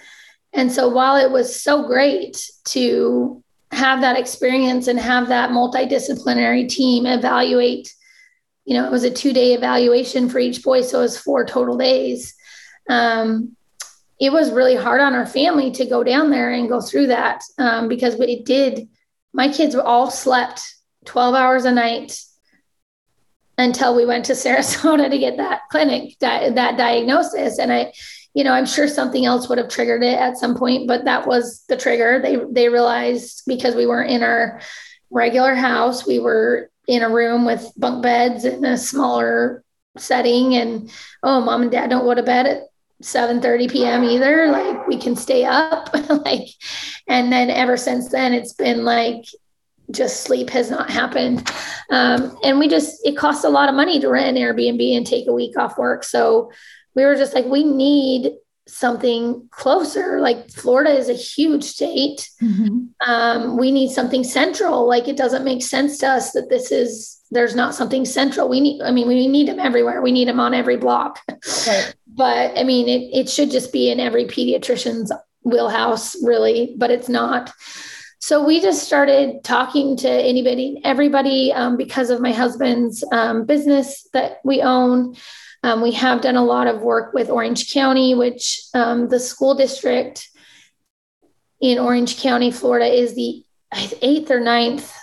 [0.52, 3.42] And so while it was so great to
[3.72, 7.92] have that experience and have that multidisciplinary team evaluate,
[8.64, 10.82] you know, it was a two day evaluation for each boy.
[10.82, 12.34] So it was four total days.
[12.88, 13.56] Um,
[14.18, 17.42] it was really hard on our family to go down there and go through that
[17.58, 18.88] um, because it did.
[19.32, 20.62] My kids all slept
[21.06, 22.20] 12 hours a night
[23.56, 27.58] until we went to Sarasota to get that clinic, that, that diagnosis.
[27.58, 27.92] And I,
[28.34, 31.26] you know, I'm sure something else would have triggered it at some point, but that
[31.26, 32.20] was the trigger.
[32.20, 34.60] They they realized because we weren't in our
[35.10, 39.64] regular house, we were in a room with bunk beds in a smaller
[39.96, 40.90] setting, and
[41.22, 42.62] oh, mom and dad don't go to bed at
[43.02, 44.04] 7 30 p.m.
[44.04, 44.48] either.
[44.48, 45.90] Like we can stay up.
[46.24, 46.48] like,
[47.08, 49.24] and then ever since then, it's been like
[49.90, 51.50] just sleep has not happened.
[51.90, 55.06] Um, and we just, it costs a lot of money to rent an Airbnb and
[55.06, 56.04] take a week off work.
[56.04, 56.52] So
[56.94, 58.32] we were just like, we need
[58.66, 60.20] something closer.
[60.20, 62.28] Like Florida is a huge state.
[62.42, 63.10] Mm-hmm.
[63.10, 64.86] Um, we need something central.
[64.86, 68.48] Like it doesn't make sense to us that this is there's not something central.
[68.48, 70.02] We need, I mean, we need them everywhere.
[70.02, 71.20] We need them on every block.
[71.28, 71.94] Right.
[72.06, 75.12] but I mean, it it should just be in every pediatrician's
[75.42, 77.52] wheelhouse, really, but it's not.
[78.18, 84.06] So we just started talking to anybody, everybody, um, because of my husband's um, business
[84.12, 85.16] that we own.
[85.62, 89.54] Um, we have done a lot of work with Orange County, which um, the school
[89.54, 90.28] district
[91.60, 93.44] in Orange County, Florida, is the
[94.02, 94.94] eighth or ninth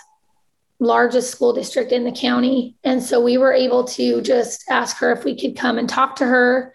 [0.80, 2.76] largest school district in the county.
[2.84, 6.16] And so we were able to just ask her if we could come and talk
[6.16, 6.72] to her.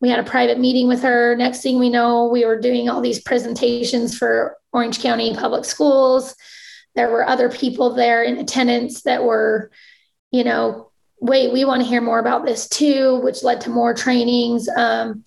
[0.00, 1.34] We had a private meeting with her.
[1.36, 6.34] Next thing we know, we were doing all these presentations for Orange County Public Schools.
[6.94, 9.70] There were other people there in attendance that were,
[10.30, 10.90] you know,
[11.20, 14.68] wait, we want to hear more about this too, which led to more trainings.
[14.68, 15.24] Um,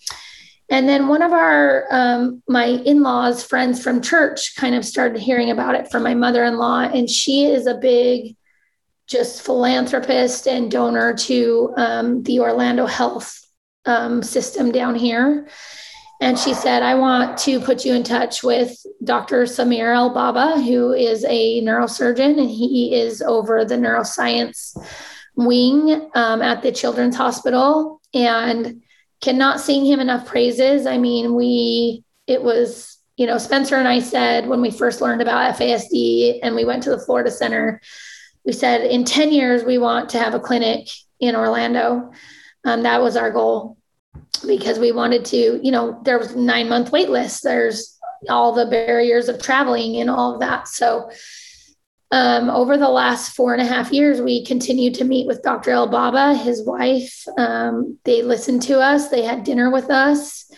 [0.68, 5.20] and then one of our, um, my in laws, friends from church, kind of started
[5.20, 6.82] hearing about it from my mother in law.
[6.82, 8.36] And she is a big,
[9.08, 13.40] just philanthropist and donor to um, the Orlando Health
[13.84, 15.48] um, system down here.
[16.20, 19.46] And she said, I want to put you in touch with Dr.
[19.46, 24.76] Samer Elbabaa, who is a neurosurgeon, and he is over the neuroscience
[25.46, 28.82] wing um, at the Children's Hospital and
[29.20, 30.86] cannot sing him enough praises.
[30.86, 35.22] I mean, we, it was, you know, Spencer and I said when we first learned
[35.22, 37.80] about FASD and we went to the Florida Center,
[38.44, 40.88] we said in 10 years, we want to have a clinic
[41.20, 42.12] in Orlando.
[42.64, 43.76] Um, that was our goal.
[44.46, 47.42] because we wanted to, you know, there was nine month wait list.
[47.42, 47.98] There's
[48.28, 50.68] all the barriers of traveling and all of that.
[50.68, 51.10] So
[52.10, 55.70] um, over the last four and a half years, we continued to meet with Dr.
[55.70, 57.24] Elbabaa, his wife.
[57.38, 59.08] Um, they listened to us.
[59.08, 60.50] They had dinner with us.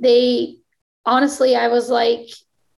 [0.00, 0.56] They
[1.04, 2.28] honestly, I was like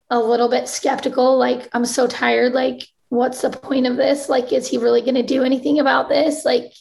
[0.09, 1.37] a little bit skeptical.
[1.37, 2.53] Like, I'm so tired.
[2.53, 4.27] Like, what's the point of this?
[4.27, 6.45] Like, is he really going to do anything about this?
[6.45, 6.73] Like,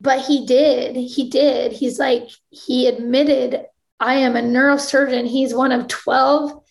[0.00, 0.96] but he did.
[0.96, 1.72] He did.
[1.72, 3.64] He's like, he admitted,
[4.00, 5.28] I am a neurosurgeon.
[5.28, 6.61] He's one of 12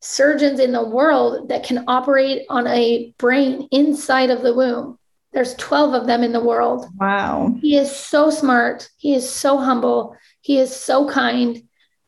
[0.00, 4.98] surgeons in the world that can operate on a brain inside of the womb.
[5.32, 6.86] There's 12 of them in the world.
[6.98, 7.54] Wow.
[7.60, 8.88] He is so smart.
[8.96, 10.16] He is so humble.
[10.40, 11.62] He is so kind.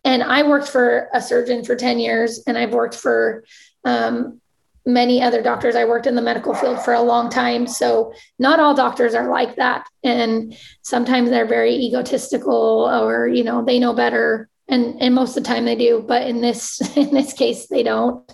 [0.05, 3.45] And I worked for a surgeon for 10 years, and I've worked for
[3.85, 4.41] um,
[4.87, 5.77] many other doctors.
[5.77, 7.67] I worked in the medical field for a long time.
[7.67, 9.87] So not all doctors are like that.
[10.03, 14.49] And sometimes they're very egotistical or, you know, they know better.
[14.71, 17.83] And, and most of the time they do, but in this in this case they
[17.83, 18.31] don't.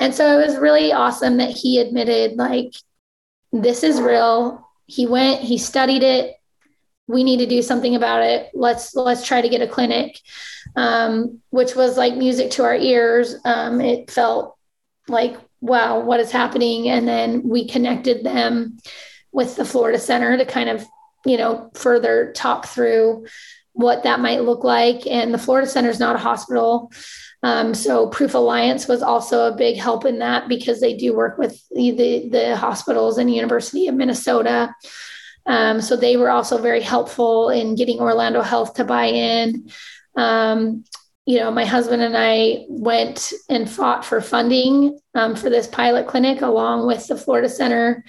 [0.00, 2.72] And so it was really awesome that he admitted like
[3.52, 4.68] this is real.
[4.86, 6.34] He went, he studied it.
[7.06, 8.50] We need to do something about it.
[8.54, 10.20] Let's let's try to get a clinic,
[10.76, 13.36] um, which was like music to our ears.
[13.44, 14.56] Um, it felt
[15.08, 16.88] like wow, what is happening?
[16.88, 18.78] And then we connected them
[19.32, 20.86] with the Florida Center to kind of,
[21.26, 23.26] you know, further talk through
[23.78, 25.06] what that might look like.
[25.06, 26.90] And the Florida Center is not a hospital.
[27.44, 31.38] Um, so Proof Alliance was also a big help in that because they do work
[31.38, 34.74] with the, the, the hospitals and University of Minnesota.
[35.46, 39.70] Um, so they were also very helpful in getting Orlando Health to buy in.
[40.16, 40.82] Um,
[41.24, 46.08] you know, my husband and I went and fought for funding um, for this pilot
[46.08, 48.04] clinic along with the Florida Center.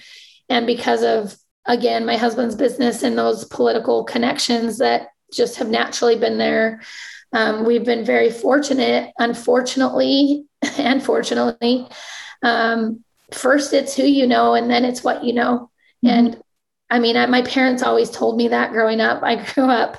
[0.48, 6.16] And because of, again, my husband's business and those political connections that just have naturally
[6.16, 6.80] been there,
[7.32, 9.12] um, we've been very fortunate.
[9.18, 10.44] Unfortunately,
[10.78, 11.88] and fortunately,
[12.42, 15.70] um, first it's who you know, and then it's what you know.
[16.04, 16.08] Mm-hmm.
[16.08, 16.42] And
[16.90, 19.22] I mean, I, my parents always told me that growing up.
[19.22, 19.96] I grew up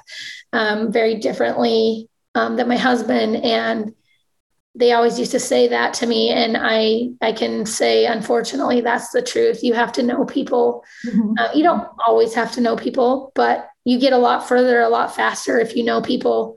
[0.54, 3.94] um, very differently um, than my husband and
[4.74, 9.10] they always used to say that to me and i i can say unfortunately that's
[9.10, 11.34] the truth you have to know people mm-hmm.
[11.38, 14.90] uh, you don't always have to know people but you get a lot further a
[14.90, 16.56] lot faster if you know people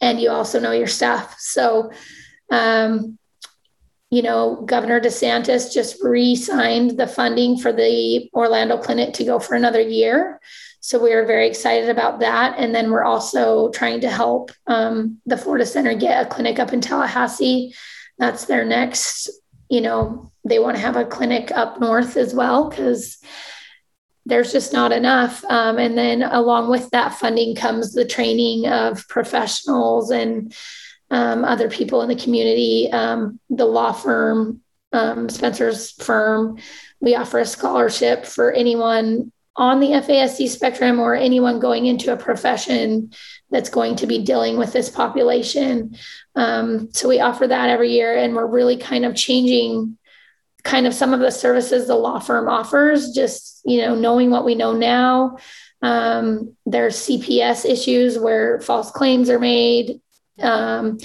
[0.00, 1.90] and you also know your stuff so
[2.50, 3.18] um,
[4.10, 9.54] you know governor desantis just re-signed the funding for the orlando clinic to go for
[9.54, 10.40] another year
[10.86, 12.54] so we are very excited about that.
[12.60, 16.72] And then we're also trying to help um, the Florida Center get a clinic up
[16.72, 17.74] in Tallahassee.
[18.18, 19.28] That's their next,
[19.68, 23.18] you know, they want to have a clinic up north as well because
[24.26, 25.44] there's just not enough.
[25.44, 30.52] Um, and then along with that funding comes the training of professionals and
[31.10, 34.60] um, other people in the community, um, the law firm,
[34.92, 36.58] um, Spencer's firm.
[37.00, 42.16] We offer a scholarship for anyone on the FASD spectrum or anyone going into a
[42.16, 43.12] profession
[43.50, 45.96] that's going to be dealing with this population.
[46.34, 49.96] Um, so we offer that every year, and we're really kind of changing
[50.66, 53.12] kind of some of the services the law firm offers.
[53.12, 55.38] Just you know, knowing what we know now.
[55.82, 60.00] Um, there's CPS issues where false claims are made.
[60.40, 60.98] Um,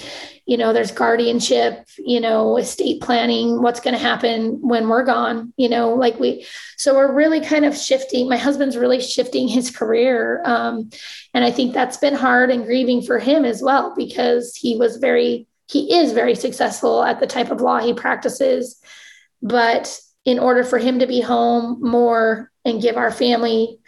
[0.52, 5.54] you know there's guardianship you know estate planning what's going to happen when we're gone
[5.56, 9.72] you know like we so we're really kind of shifting my husband's really shifting his
[9.72, 10.90] career um,
[11.34, 14.98] and i think that's been hard and grieving for him as well because he was
[14.98, 18.82] very he is very successful at the type of law he practices
[19.42, 23.80] but in order for him to be home more and give our family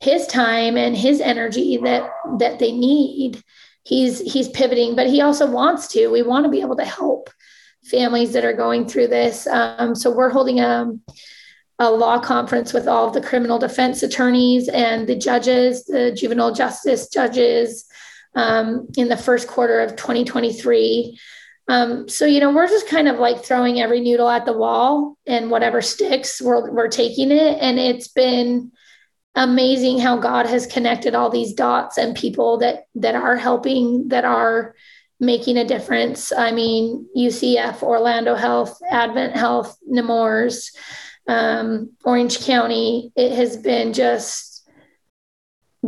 [0.00, 3.42] his time and his energy that that they need
[3.84, 6.08] he's he's pivoting, but he also wants to.
[6.08, 7.30] We want to be able to help
[7.84, 9.46] families that are going through this.
[9.46, 10.90] Um, so we're holding a,
[11.78, 16.54] a law conference with all of the criminal defense attorneys and the judges, the juvenile
[16.54, 17.84] justice judges,
[18.34, 21.18] um, in the first quarter of 2023.
[21.66, 25.16] Um, so you know we're just kind of like throwing every noodle at the wall
[25.26, 28.70] and whatever sticks we're, we're taking it and it's been
[29.34, 34.24] amazing how God has connected all these dots and people that that are helping that
[34.24, 34.74] are
[35.20, 36.32] making a difference.
[36.32, 40.72] I mean, UCF, Orlando Health, Advent Health, Nemours,
[41.26, 43.12] um, Orange County.
[43.16, 44.53] It has been just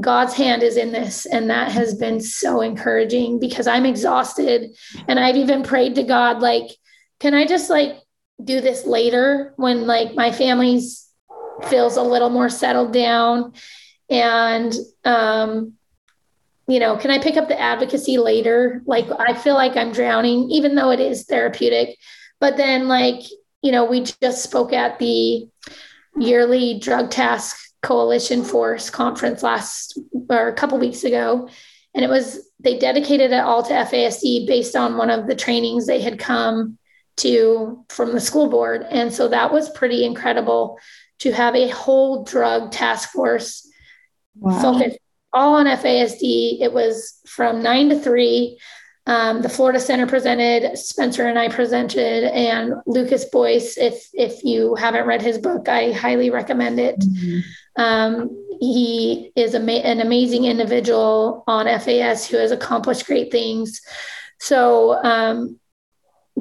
[0.00, 4.76] God's hand is in this, and that has been so encouraging because I'm exhausted,
[5.08, 6.70] and I've even prayed to God like,
[7.18, 7.96] can I just like
[8.42, 11.06] do this later when like my family's
[11.64, 13.52] feels a little more settled down.
[14.08, 14.74] And
[15.04, 15.74] um,
[16.68, 18.82] you know, can I pick up the advocacy later?
[18.86, 21.96] Like, I feel like I'm drowning, even though it is therapeutic.
[22.40, 23.22] But then, like,
[23.62, 25.48] you know, we just spoke at the
[26.18, 27.56] yearly drug task
[27.86, 29.98] coalition force conference last
[30.28, 31.48] or a couple weeks ago.
[31.94, 35.86] And it was, they dedicated it all to FASD based on one of the trainings
[35.86, 36.78] they had come
[37.18, 38.84] to from the school board.
[38.90, 40.78] And so that was pretty incredible
[41.20, 43.70] to have a whole drug task force
[44.34, 44.60] wow.
[44.60, 44.98] focused
[45.32, 46.60] all on FASD.
[46.60, 48.58] It was from nine to three.
[49.08, 53.78] Um, the Florida Center presented, Spencer and I presented, and Lucas Boyce.
[53.78, 56.98] If if you haven't read his book, I highly recommend it.
[56.98, 57.82] Mm-hmm.
[57.82, 63.80] Um, he is an amazing individual on FAS who has accomplished great things.
[64.40, 65.60] So um,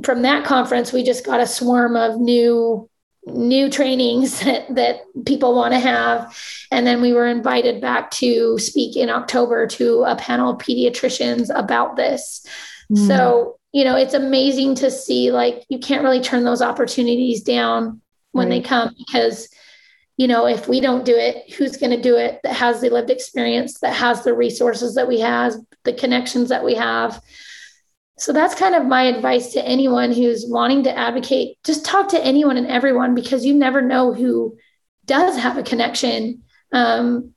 [0.03, 2.89] from that conference, we just got a swarm of new
[3.25, 6.37] new trainings that, that people want to have.
[6.71, 11.49] And then we were invited back to speak in October to a panel of pediatricians
[11.53, 12.45] about this.
[12.91, 13.07] Mm.
[13.07, 18.01] So, you know, it's amazing to see like you can't really turn those opportunities down
[18.31, 18.61] when right.
[18.61, 19.49] they come because
[20.17, 22.89] you know if we don't do it who's going to do it that has the
[22.89, 25.53] lived experience that has the resources that we have
[25.83, 27.21] the connections that we have
[28.17, 31.57] so that's kind of my advice to anyone who's wanting to advocate.
[31.63, 34.57] Just talk to anyone and everyone because you never know who
[35.05, 37.33] does have a connection um,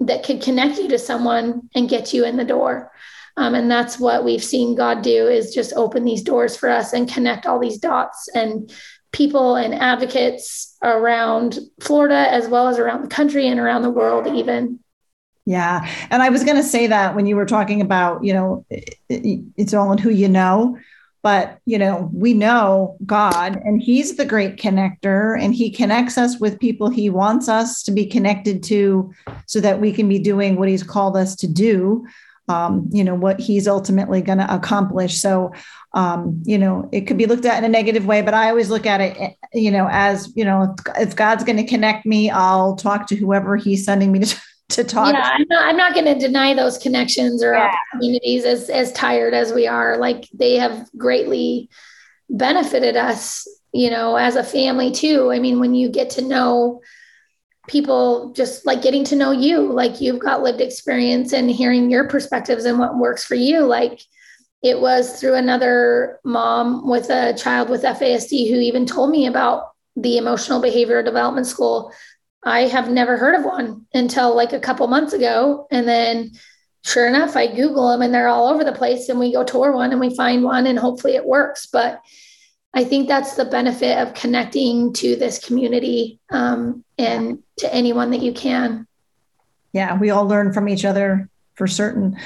[0.00, 2.90] that could connect you to someone and get you in the door.
[3.36, 6.92] Um, and that's what we've seen God do is just open these doors for us
[6.92, 8.72] and connect all these dots and
[9.12, 14.26] people and advocates around Florida as well as around the country and around the world
[14.26, 14.80] even.
[15.48, 15.88] Yeah.
[16.10, 18.96] And I was going to say that when you were talking about, you know, it,
[19.08, 20.76] it, it's all in who you know.
[21.22, 26.38] But, you know, we know God and He's the great connector and He connects us
[26.38, 29.10] with people He wants us to be connected to
[29.46, 32.06] so that we can be doing what He's called us to do,
[32.48, 35.18] um, you know, what He's ultimately going to accomplish.
[35.18, 35.52] So,
[35.94, 38.68] um, you know, it could be looked at in a negative way, but I always
[38.68, 42.76] look at it, you know, as, you know, if God's going to connect me, I'll
[42.76, 45.14] talk to whoever He's sending me to to talk.
[45.14, 47.72] Yeah, I'm not, I'm not going to deny those connections or yeah.
[47.92, 49.96] opportunities as as tired as we are.
[49.96, 51.70] Like they have greatly
[52.28, 55.32] benefited us, you know, as a family too.
[55.32, 56.82] I mean, when you get to know
[57.66, 62.08] people just like getting to know you, like you've got lived experience and hearing your
[62.08, 64.00] perspectives and what works for you, like
[64.62, 69.70] it was through another mom with a child with FASD who even told me about
[69.96, 71.92] the emotional behavioral development school
[72.44, 75.66] I have never heard of one until like a couple months ago.
[75.70, 76.32] And then
[76.84, 79.08] sure enough, I Google them and they're all over the place.
[79.08, 81.66] And we go tour one and we find one and hopefully it works.
[81.66, 82.00] But
[82.74, 88.22] I think that's the benefit of connecting to this community um, and to anyone that
[88.22, 88.86] you can.
[89.72, 92.18] Yeah, we all learn from each other for certain.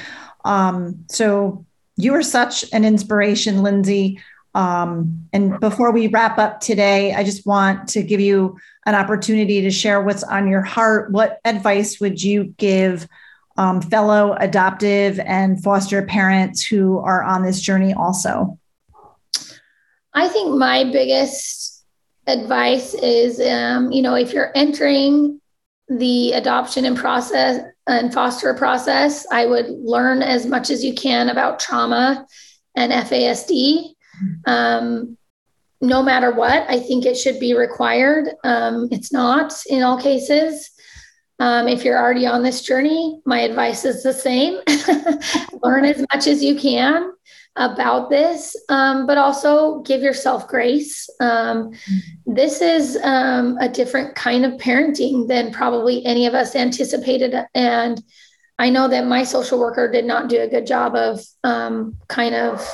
[0.45, 1.65] Um, so
[1.95, 4.19] you are such an inspiration, Lindsay.
[4.55, 9.61] Um, and before we wrap up today, I just want to give you an opportunity
[9.61, 11.11] to share what's on your heart.
[11.11, 13.07] What advice would you give
[13.57, 18.57] um, fellow adoptive and foster parents who are on this journey also?
[20.13, 21.83] I think my biggest
[22.27, 25.39] advice is, um, you know, if you're entering
[25.89, 31.29] the adoption and process and foster process, I would learn as much as you can
[31.29, 32.25] about trauma
[32.75, 33.93] and FASD.
[34.45, 35.17] Um,
[35.83, 38.29] no matter what, I think it should be required.
[38.45, 40.71] Um, it's not in all cases.
[41.39, 44.61] Um, if you're already on this journey, my advice is the same
[45.61, 47.11] learn as much as you can
[47.57, 51.09] about this, um, but also give yourself grace.
[51.19, 51.73] Um,
[52.25, 57.35] this is um, a different kind of parenting than probably any of us anticipated.
[57.53, 58.01] And
[58.57, 62.35] I know that my social worker did not do a good job of um, kind
[62.35, 62.65] of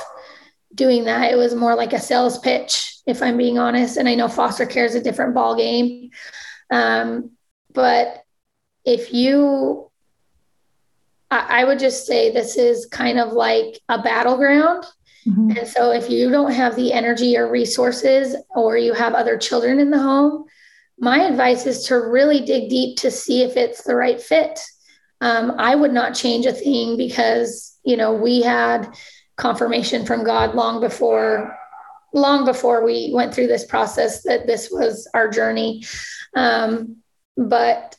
[0.74, 1.32] doing that.
[1.32, 3.96] It was more like a sales pitch, if I'm being honest.
[3.96, 6.10] And I know foster care is a different ball game.
[6.70, 7.32] Um,
[7.72, 8.24] but
[8.84, 9.90] if you,
[11.30, 14.84] I, I, would just say this is kind of like a battleground.
[15.26, 15.58] Mm-hmm.
[15.58, 19.80] And so if you don't have the energy or resources, or you have other children
[19.80, 20.44] in the home,
[20.98, 24.60] my advice is to really dig deep to see if it's the right fit.
[25.20, 28.94] Um, I would not change a thing because, you know, we had,
[29.40, 31.56] confirmation from God long before
[32.12, 35.84] long before we went through this process that this was our journey.
[36.34, 36.96] Um,
[37.36, 37.96] but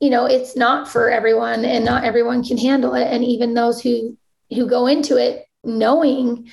[0.00, 3.06] you know, it's not for everyone, and not everyone can handle it.
[3.06, 4.16] And even those who
[4.52, 6.50] who go into it knowing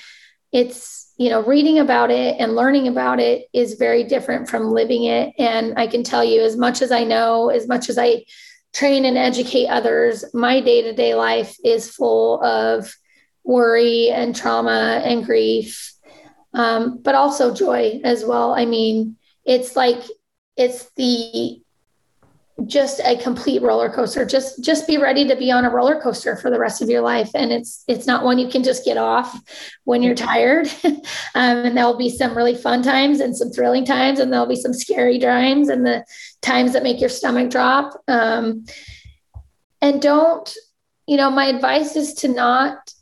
[0.52, 5.03] it's you know reading about it and learning about it is very different from living
[5.03, 8.24] it and i can tell you as much as i know as much as i
[8.74, 12.94] train and educate others, my day to day life is full of
[13.50, 15.94] worry and trauma and grief,
[16.54, 18.54] um, but also joy as well.
[18.54, 20.04] I mean, it's like,
[20.56, 21.60] it's the
[22.66, 24.26] just a complete roller coaster.
[24.26, 27.02] Just just be ready to be on a roller coaster for the rest of your
[27.02, 27.32] life.
[27.34, 29.40] And it's it's not one you can just get off
[29.86, 30.68] when you're tired.
[31.36, 34.56] Um, and there'll be some really fun times and some thrilling times and there'll be
[34.56, 36.04] some scary times and the
[36.42, 37.94] times that make your stomach drop.
[38.08, 38.66] Um,
[39.82, 40.54] and don't
[41.08, 42.94] you know my advice is to not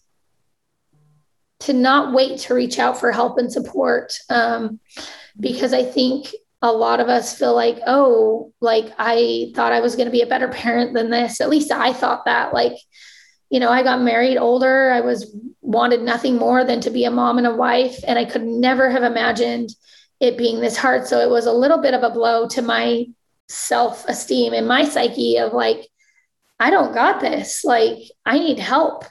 [1.59, 4.79] to not wait to reach out for help and support um,
[5.39, 6.27] because i think
[6.61, 10.21] a lot of us feel like, oh, like I thought I was going to be
[10.21, 11.41] a better parent than this.
[11.41, 12.53] At least I thought that.
[12.53, 12.73] Like,
[13.49, 14.91] you know, I got married older.
[14.91, 17.99] I was wanted nothing more than to be a mom and a wife.
[18.05, 19.69] And I could never have imagined
[20.19, 21.07] it being this hard.
[21.07, 23.05] So it was a little bit of a blow to my
[23.47, 25.88] self esteem and my psyche of like,
[26.59, 27.63] I don't got this.
[27.63, 29.05] Like, I need help.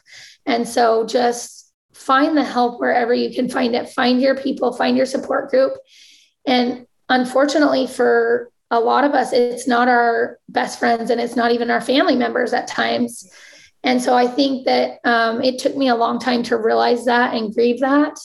[0.45, 1.66] And so just
[2.07, 3.89] find the help wherever you can find it.
[3.91, 5.73] Find your people, find your support group.
[6.47, 11.53] And unfortunately for a lot of us it's not our best friends and it's not
[11.53, 13.31] even our family members at times
[13.85, 17.35] and so i think that um, it took me a long time to realize that
[17.35, 18.19] and grieve that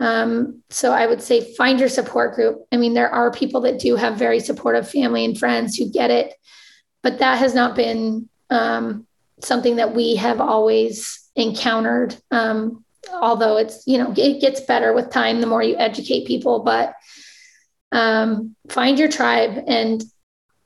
[0.00, 3.80] um, so i would say find your support group i mean there are people that
[3.80, 6.34] do have very supportive family and friends who get it
[7.02, 9.06] but that has not been um,
[9.40, 15.10] something that we have always encountered um, although it's you know it gets better with
[15.10, 16.94] time the more you educate people but
[17.92, 20.02] um, find your tribe and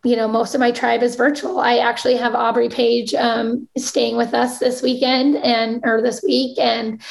[0.05, 1.59] you know most of my tribe is virtual.
[1.59, 6.59] I actually have aubrey page um, staying with us this weekend and or this week
[6.59, 7.03] and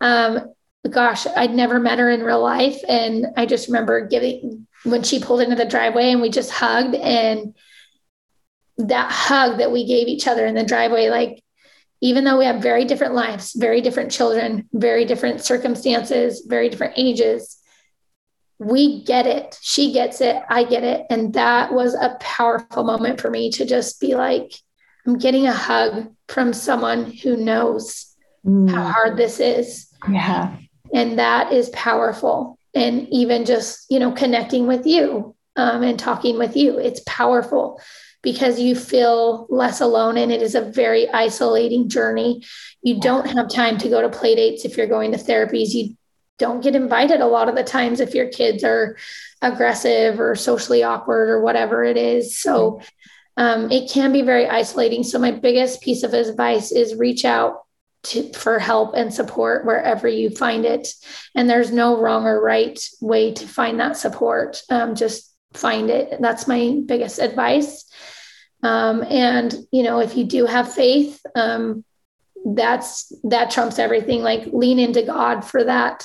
[0.00, 0.52] um,
[0.90, 2.80] gosh i'd never met her in real life.
[2.88, 6.94] And i just remember giving when she pulled into the driveway and we just hugged
[6.94, 7.54] and
[8.76, 11.43] that hug that we gave each other in the driveway like
[12.04, 16.94] even though we have very different lives very different children very different circumstances very different
[16.96, 17.58] ages
[18.58, 19.58] we get it.
[19.62, 20.36] She gets it.
[20.48, 21.06] I get it.
[21.10, 24.52] And that was a powerful moment for me to just be like,
[25.06, 28.14] I'm getting a hug from someone who knows
[28.46, 28.70] mm.
[28.70, 29.88] how hard this is.
[30.10, 30.56] Yeah.
[30.92, 32.58] And that is powerful.
[32.74, 37.80] And even just, you know, connecting with you um, and talking with you, it's powerful
[38.24, 42.42] because you feel less alone and it is a very isolating journey.
[42.82, 45.74] You don't have time to go to play dates if you're going to therapies.
[45.74, 45.96] You
[46.38, 48.96] don't get invited a lot of the times if your kids are
[49.40, 52.40] aggressive or socially awkward or whatever it is.
[52.40, 52.80] So
[53.36, 55.04] um, it can be very isolating.
[55.04, 57.64] So my biggest piece of advice is reach out
[58.04, 60.88] to, for help and support wherever you find it.
[61.34, 64.62] And there's no wrong or right way to find that support.
[64.70, 66.20] Um, just find it.
[66.20, 67.84] That's my biggest advice.
[68.64, 71.84] Um, and you know, if you do have faith, um,
[72.44, 74.22] that's that trumps everything.
[74.22, 76.04] Like lean into God for that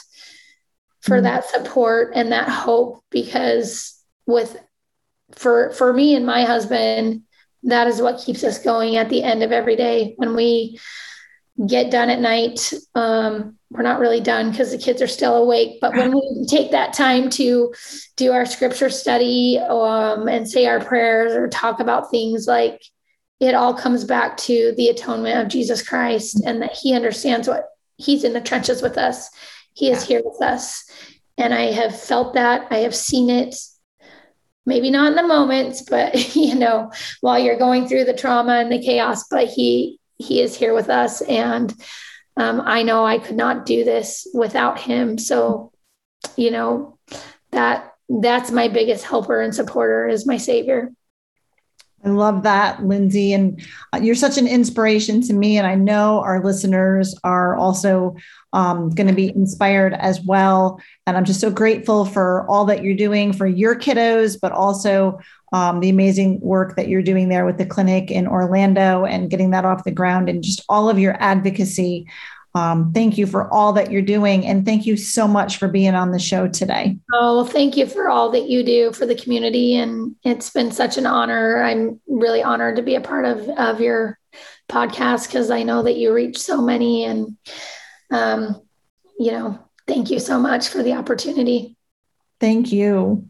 [1.01, 1.23] for mm-hmm.
[1.23, 4.57] that support and that hope because with
[5.31, 7.23] for for me and my husband
[7.63, 10.79] that is what keeps us going at the end of every day when we
[11.67, 15.77] get done at night um, we're not really done because the kids are still awake
[15.81, 17.73] but when we take that time to
[18.15, 22.81] do our scripture study um, and say our prayers or talk about things like
[23.39, 27.65] it all comes back to the atonement of jesus christ and that he understands what
[27.97, 29.29] he's in the trenches with us
[29.79, 30.83] he is here with us.
[31.37, 32.67] And I have felt that.
[32.69, 33.55] I have seen it,
[34.65, 36.91] maybe not in the moments, but you know,
[37.21, 40.89] while you're going through the trauma and the chaos, but he he is here with
[40.89, 41.21] us.
[41.21, 41.73] And
[42.39, 45.17] um, I know I could not do this without him.
[45.17, 45.73] So,
[46.37, 46.97] you know,
[47.51, 50.91] that that's my biggest helper and supporter is my savior.
[52.03, 53.33] I love that, Lindsay.
[53.33, 53.61] And
[53.93, 55.57] uh, you're such an inspiration to me.
[55.57, 58.15] And I know our listeners are also
[58.53, 60.81] um, going to be inspired as well.
[61.05, 65.19] And I'm just so grateful for all that you're doing for your kiddos, but also
[65.51, 69.51] um, the amazing work that you're doing there with the clinic in Orlando and getting
[69.51, 72.07] that off the ground and just all of your advocacy.
[72.55, 74.45] Um, thank you for all that you're doing.
[74.45, 76.97] And thank you so much for being on the show today.
[77.13, 79.75] Oh, thank you for all that you do for the community.
[79.75, 81.61] And it's been such an honor.
[81.61, 84.17] I'm really honored to be a part of, of your
[84.67, 87.05] podcast because I know that you reach so many.
[87.05, 87.37] And
[88.11, 88.61] um,
[89.19, 91.75] you know, thank you so much for the opportunity.
[92.39, 93.27] Thank you.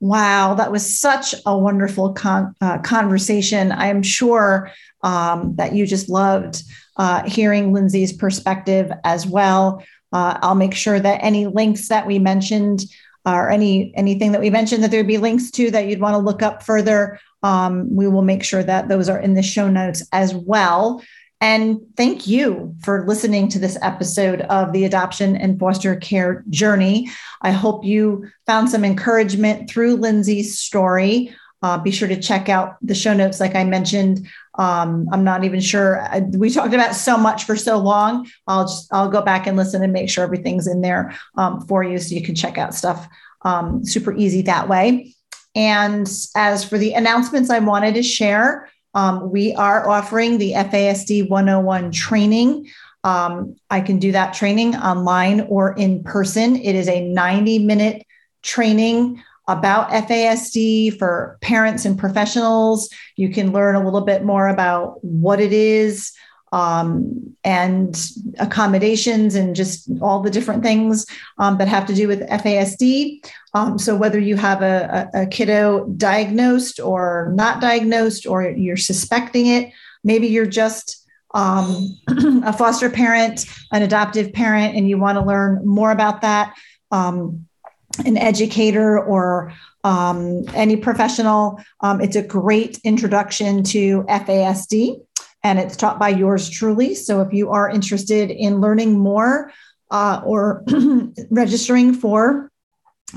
[0.00, 3.72] Wow, that was such a wonderful con- uh, conversation.
[3.72, 4.70] I'm sure
[5.02, 6.62] um, that you just loved
[6.96, 9.82] uh, hearing Lindsay's perspective as well.
[10.12, 12.84] Uh, I'll make sure that any links that we mentioned
[13.26, 16.18] or any anything that we mentioned that there'd be links to that you'd want to
[16.18, 20.06] look up further, um, we will make sure that those are in the show notes
[20.12, 21.02] as well.
[21.44, 27.10] And thank you for listening to this episode of the Adoption and Foster Care Journey.
[27.42, 31.36] I hope you found some encouragement through Lindsay's story.
[31.62, 34.26] Uh, be sure to check out the show notes, like I mentioned.
[34.54, 36.02] Um, I'm not even sure.
[36.30, 38.26] We talked about so much for so long.
[38.46, 41.84] I'll just I'll go back and listen and make sure everything's in there um, for
[41.84, 43.06] you, so you can check out stuff
[43.42, 45.14] um, super easy that way.
[45.54, 51.28] And as for the announcements I wanted to share, um, we are offering the FASD
[51.28, 52.68] 101 training.
[53.02, 56.56] Um, I can do that training online or in person.
[56.56, 58.06] It is a 90 minute
[58.42, 62.88] training about FASD for parents and professionals.
[63.16, 66.12] You can learn a little bit more about what it is
[66.54, 71.04] um, and accommodations and just all the different things
[71.38, 73.28] um, that have to do with FASD.
[73.54, 78.76] Um, so, whether you have a, a, a kiddo diagnosed or not diagnosed, or you're
[78.76, 79.72] suspecting it,
[80.04, 81.04] maybe you're just
[81.34, 81.98] um,
[82.44, 86.54] a foster parent, an adoptive parent, and you want to learn more about that.
[86.92, 87.48] Um,
[88.06, 89.52] an educator or
[89.82, 95.03] um, any professional, it's a great introduction to FASD
[95.44, 96.94] and it's taught by yours truly.
[96.94, 99.52] So if you are interested in learning more
[99.90, 100.64] uh, or
[101.30, 102.50] registering for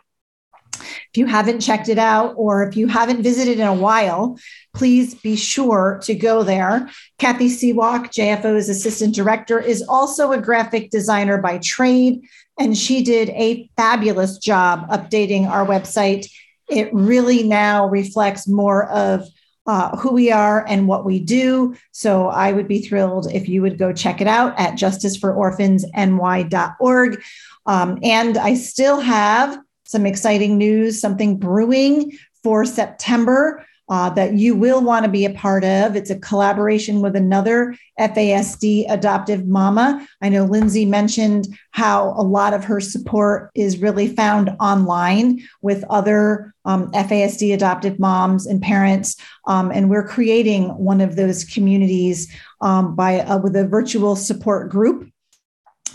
[0.77, 4.37] if you haven't checked it out or if you haven't visited in a while,
[4.73, 6.89] please be sure to go there.
[7.17, 12.21] Kathy Seawalk, JFO's assistant director, is also a graphic designer by trade,
[12.59, 16.27] and she did a fabulous job updating our website
[16.67, 19.27] it really now reflects more of
[19.67, 21.75] uh, who we are and what we do.
[21.91, 27.23] So I would be thrilled if you would go check it out at justicefororphansny.org.
[27.65, 32.11] Um, and I still have some exciting news, something brewing
[32.43, 35.95] for September uh, that you will want to be a part of.
[35.95, 40.07] It's a collaboration with another FASD adoptive mama.
[40.21, 45.83] I know Lindsay mentioned how a lot of her support is really found online with
[45.89, 49.17] other um, FASD adoptive moms and parents.
[49.45, 54.69] Um, and we're creating one of those communities um, by uh, with a virtual support
[54.69, 55.11] group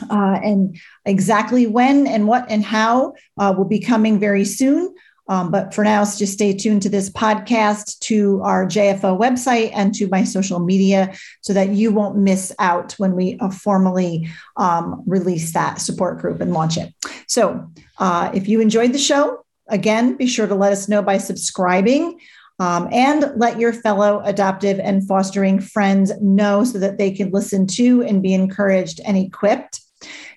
[0.08, 4.94] uh, and exactly when and what and how uh, will be coming very soon.
[5.28, 9.94] Um, but for now, just stay tuned to this podcast, to our JFO website, and
[9.94, 15.02] to my social media so that you won't miss out when we uh, formally um,
[15.06, 16.92] release that support group and launch it.
[17.28, 21.18] So uh, if you enjoyed the show, again, be sure to let us know by
[21.18, 22.18] subscribing.
[22.58, 27.66] Um, and let your fellow adoptive and fostering friends know so that they can listen
[27.68, 29.80] to and be encouraged and equipped.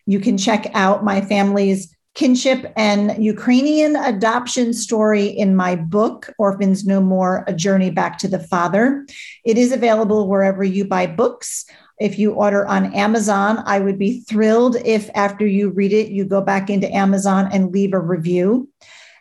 [0.06, 6.86] You can check out my family's kinship and Ukrainian adoption story in my book, Orphans
[6.86, 9.06] No More A Journey Back to the Father.
[9.44, 11.66] It is available wherever you buy books.
[12.00, 16.26] If you order on Amazon, I would be thrilled if after you read it, you
[16.26, 18.70] go back into Amazon and leave a review.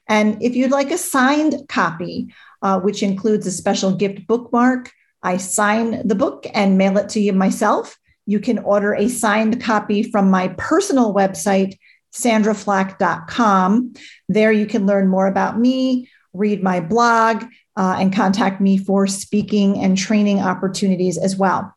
[0.09, 4.91] And if you'd like a signed copy, uh, which includes a special gift bookmark,
[5.23, 7.99] I sign the book and mail it to you myself.
[8.27, 11.79] You can order a signed copy from my personal website,
[12.13, 13.95] sandraflack.com.
[14.29, 17.45] There you can learn more about me, read my blog,
[17.77, 21.75] uh, and contact me for speaking and training opportunities as well.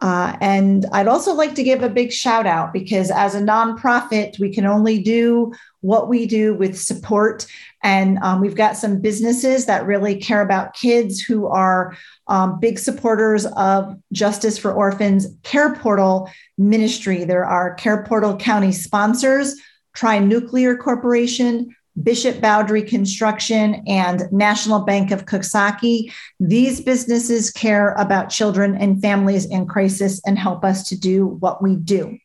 [0.00, 4.38] Uh, and I'd also like to give a big shout out because as a nonprofit,
[4.38, 5.52] we can only do
[5.82, 7.46] what we do with support.
[7.82, 11.96] And um, we've got some businesses that really care about kids who are
[12.28, 17.24] um, big supporters of Justice for Orphans Care Portal ministry.
[17.24, 19.54] There are Care Portal County sponsors
[19.94, 26.12] Tri-Nuclear Corporation, Bishop Boundary Construction, and National Bank of Coxsackie.
[26.38, 31.62] These businesses care about children and families in crisis and help us to do what
[31.62, 32.18] we do.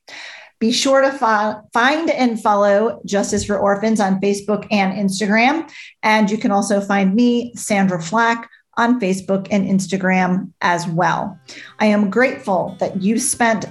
[0.59, 5.69] Be sure to fi- find and follow Justice for Orphans on Facebook and Instagram.
[6.01, 11.37] And you can also find me, Sandra Flack, on Facebook and Instagram as well.
[11.79, 13.65] I am grateful that you spent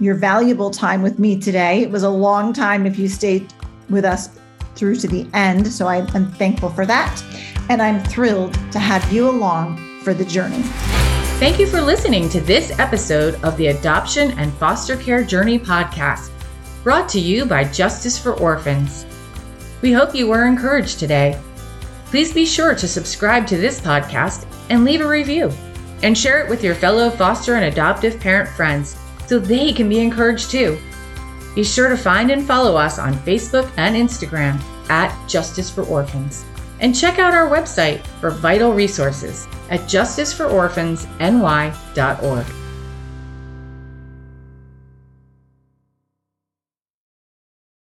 [0.00, 1.82] your valuable time with me today.
[1.82, 3.52] It was a long time if you stayed
[3.88, 4.28] with us
[4.74, 5.68] through to the end.
[5.68, 7.22] So I am thankful for that.
[7.68, 10.62] And I'm thrilled to have you along for the journey.
[11.38, 16.30] Thank you for listening to this episode of the Adoption and Foster Care Journey podcast,
[16.82, 19.06] brought to you by Justice for Orphans.
[19.82, 21.40] We hope you were encouraged today.
[22.06, 25.50] Please be sure to subscribe to this podcast and leave a review,
[26.02, 28.96] and share it with your fellow foster and adoptive parent friends
[29.26, 30.78] so they can be encouraged too.
[31.54, 34.60] Be sure to find and follow us on Facebook and Instagram
[34.90, 36.44] at Justice for Orphans.
[36.80, 42.63] And check out our website for vital resources at justicefororphansny.org.